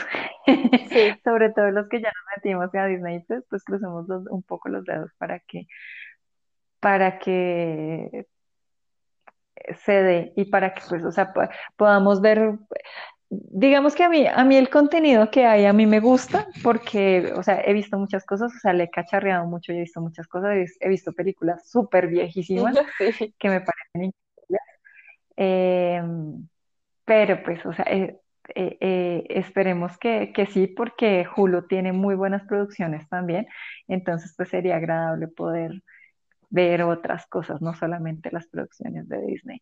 [1.24, 4.84] sobre todo los que ya nos metimos a Disney, pues, pues crucemos un poco los
[4.84, 5.66] dedos para que,
[6.84, 8.26] para que
[9.86, 11.32] se dé y para que pues, o sea,
[11.76, 12.58] podamos ver,
[13.30, 17.32] digamos que a mí, a mí el contenido que hay a mí me gusta porque,
[17.34, 20.26] o sea, he visto muchas cosas, o sea, le he cacharreado mucho, he visto muchas
[20.26, 22.76] cosas, he, visto películas súper viejísimas
[23.38, 24.60] que me parecen increíbles.
[25.36, 26.46] Em,
[27.06, 28.20] pero pues, o sea, eh,
[28.54, 33.46] eh, eh, esperemos que, que, sí, porque Hulu tiene muy buenas producciones también,
[33.88, 35.82] entonces pues sería agradable poder
[36.54, 39.60] ver otras cosas, no solamente las producciones de Disney.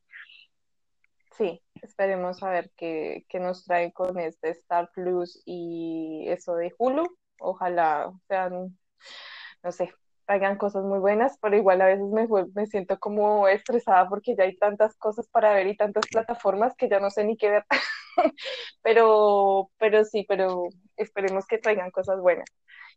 [1.39, 6.75] Sí, esperemos a ver qué, qué nos trae con este Star Plus y eso de
[6.77, 7.07] Hulu.
[7.41, 8.79] Ojalá sean,
[9.63, 9.95] no sé,
[10.27, 14.45] traigan cosas muy buenas, pero igual a veces me, me siento como estresada porque ya
[14.45, 17.65] hay tantas cosas para ver y tantas plataformas que ya no sé ni qué ver.
[18.83, 20.65] pero, pero sí, pero
[20.99, 22.51] esperemos que traigan cosas buenas.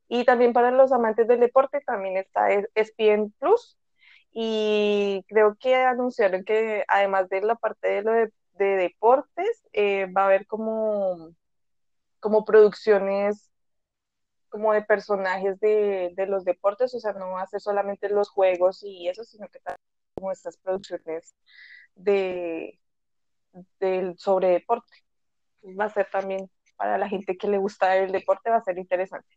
[0.10, 3.78] Y también para los amantes del deporte también está ESPN Plus
[4.38, 10.24] y creo que anunciaron que además de la parte de lo de, deportes, eh, va
[10.24, 11.34] a haber como,
[12.20, 13.50] como producciones
[14.50, 18.30] como de personajes de, de, los deportes, o sea, no va a ser solamente los
[18.30, 19.80] juegos y eso, sino que también
[20.16, 21.36] como estas producciones
[21.96, 22.80] de,
[23.80, 24.94] de sobre deporte.
[25.80, 28.78] Va a ser también para la gente que le gusta el deporte, va a ser
[28.78, 29.30] interesante.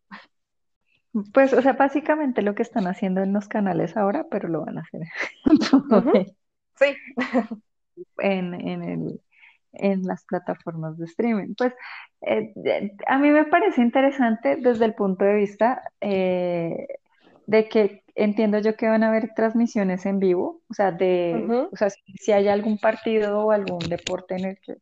[1.33, 4.79] Pues, o sea, básicamente lo que están haciendo en los canales ahora, pero lo van
[4.79, 5.03] a hacer
[6.79, 6.97] sí.
[8.19, 9.21] en, en, el,
[9.73, 11.55] en las plataformas de streaming.
[11.57, 11.73] Pues
[12.23, 12.53] eh,
[13.07, 16.87] a mí me parece interesante desde el punto de vista eh,
[17.47, 21.77] de que entiendo yo que van a haber transmisiones en vivo, o sea, de, o
[21.77, 24.75] sea, si, hay algún partido o algún deporte en el que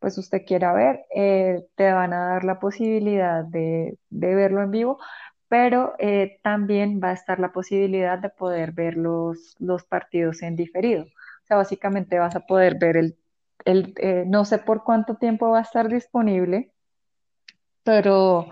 [0.00, 4.70] pues usted quiera ver, eh, te van a dar la posibilidad de, de verlo en
[4.70, 4.98] vivo,
[5.50, 10.54] pero eh, también va a estar la posibilidad de poder ver los, los partidos en
[10.54, 11.02] diferido.
[11.02, 13.18] O sea, básicamente vas a poder ver el,
[13.64, 16.70] el eh, no sé por cuánto tiempo va a estar disponible,
[17.82, 18.46] pero,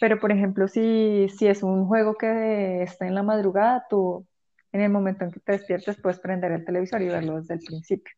[0.00, 4.24] pero por ejemplo, si, si es un juego que está en la madrugada, tú
[4.70, 7.60] en el momento en que te despiertes puedes prender el televisor y verlo desde el
[7.66, 8.14] principio.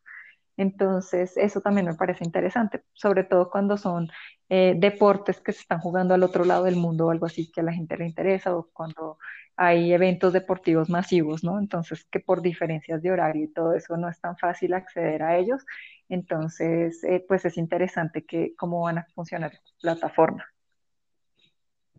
[0.56, 4.08] Entonces, eso también me parece interesante, sobre todo cuando son
[4.48, 7.60] eh, deportes que se están jugando al otro lado del mundo o algo así que
[7.60, 9.18] a la gente le interesa o cuando
[9.56, 11.58] hay eventos deportivos masivos, ¿no?
[11.58, 15.36] Entonces, que por diferencias de horario y todo eso no es tan fácil acceder a
[15.36, 15.64] ellos.
[16.08, 20.46] Entonces, eh, pues es interesante que cómo van a funcionar estas plataformas.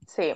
[0.07, 0.33] Sí.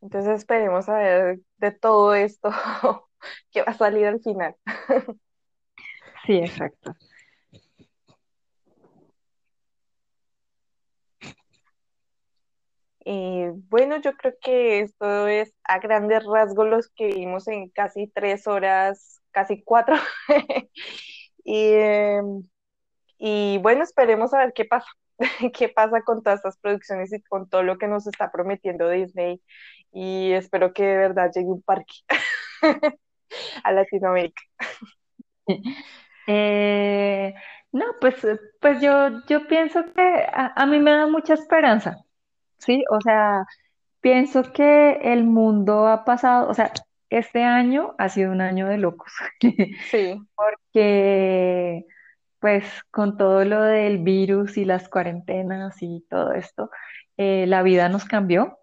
[0.00, 2.50] Entonces esperemos a ver de todo esto
[3.50, 4.56] que va a salir al final.
[6.26, 6.94] Sí, exacto.
[13.04, 18.08] Eh, bueno, yo creo que esto es a grandes rasgos los que vimos en casi
[18.08, 19.96] tres horas, casi cuatro.
[21.44, 22.48] y, em,
[23.18, 24.88] y bueno, esperemos a ver qué pasa,
[25.54, 29.42] qué pasa con todas estas producciones y con todo lo que nos está prometiendo Disney.
[29.92, 31.94] Y espero que de verdad llegue un parque
[33.64, 34.42] a Latinoamérica.
[36.26, 37.34] Eh,
[37.72, 38.16] no, pues,
[38.60, 42.04] pues yo, yo pienso que a, mí me da mucha esperanza,
[42.58, 42.84] ¿sí?
[42.90, 43.44] O sea,
[44.00, 46.72] pienso que el mundo ha pasado, o sea,
[47.10, 49.12] este año ha sido un año de locos,
[49.90, 51.86] Sí, porque
[52.40, 56.70] pues con todo lo del virus y las cuarentenas y todo esto,
[57.16, 58.58] eh, la vida nos cambió.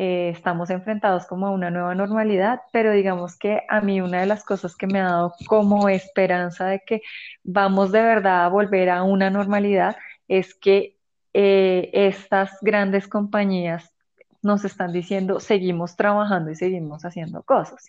[0.00, 4.26] Eh, estamos enfrentados como a una nueva normalidad, pero digamos que a mí una de
[4.26, 7.02] las cosas que me ha dado como esperanza de que
[7.42, 9.96] vamos de verdad a volver a una normalidad
[10.28, 10.96] es que
[11.34, 13.92] eh, estas grandes compañías
[14.40, 17.84] nos están diciendo seguimos trabajando y seguimos haciendo cosas.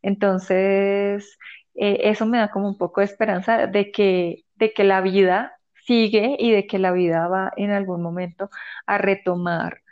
[0.00, 1.38] Entonces,
[1.74, 5.58] eh, eso me da como un poco de esperanza de que, de que la vida
[5.86, 8.48] sigue y de que la vida va en algún momento
[8.86, 9.82] a retomar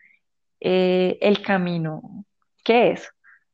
[0.60, 2.24] eh, el camino
[2.64, 3.08] que es,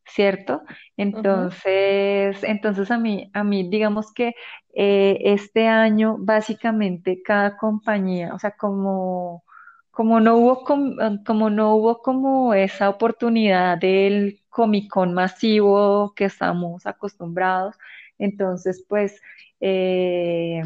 [0.07, 0.63] ¿cierto?
[0.97, 4.35] Entonces, entonces a mí, a mí, digamos que
[4.75, 9.45] eh, este año básicamente cada compañía, o sea, como,
[9.91, 16.87] como no hubo como no hubo como esa oportunidad del Comic Con masivo que estamos
[16.87, 17.77] acostumbrados,
[18.19, 19.21] entonces pues
[19.61, 20.63] eh,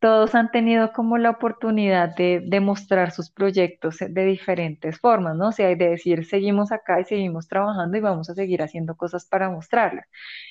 [0.00, 5.48] todos han tenido como la oportunidad de, demostrar sus proyectos de diferentes formas, ¿no?
[5.48, 9.26] O sea, de decir, seguimos acá y seguimos trabajando y vamos a seguir haciendo cosas
[9.26, 10.06] para mostrarlas.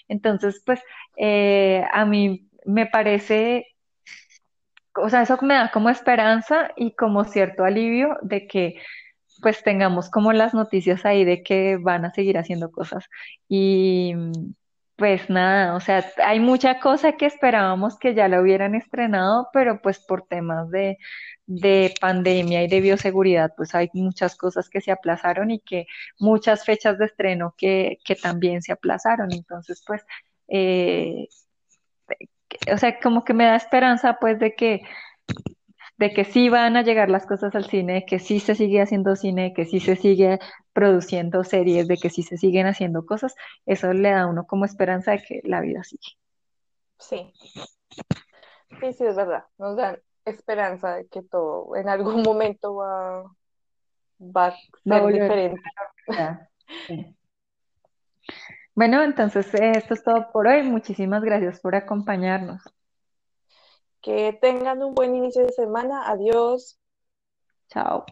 [0.07, 0.81] Entonces, pues,
[1.17, 3.65] eh, a mí me parece
[4.97, 8.75] o sea, eso me da como esperanza y como cierto alivio de que
[9.41, 13.05] pues tengamos como las noticias ahí de que van a seguir haciendo cosas.
[13.47, 14.13] Y
[14.97, 19.81] pues nada, o sea, hay mucha cosa que esperábamos que ya la hubieran estrenado, pero
[19.81, 20.97] pues por temas de,
[21.45, 25.85] de pandemia y de bioseguridad, pues hay muchas cosas que se aplazaron y que
[26.19, 29.31] muchas fechas de estreno que, que también se aplazaron.
[29.31, 30.03] Entonces, pues,
[30.47, 31.27] eh,
[32.73, 34.81] o sea, como que me da esperanza pues de que
[35.97, 38.81] de que sí van a llegar las cosas al cine, de que sí se sigue
[38.81, 40.39] haciendo cine, de que sí se sigue
[40.73, 43.35] produciendo series, de que sí se siguen haciendo cosas,
[43.65, 46.17] eso le da a uno como esperanza de que la vida sigue.
[46.99, 47.33] Sí,
[48.79, 49.45] sí, sí, es verdad.
[49.57, 53.23] Nos dan esperanza de que todo en algún momento va,
[54.19, 55.61] va a ser diferente.
[56.09, 56.47] a.
[56.85, 57.15] Sí.
[58.75, 60.61] Bueno, entonces eh, esto es todo por hoy.
[60.61, 62.61] Muchísimas gracias por acompañarnos.
[64.07, 66.09] Que tengan un buen inicio de semana.
[66.09, 66.79] Adiós.
[67.69, 68.05] Chao.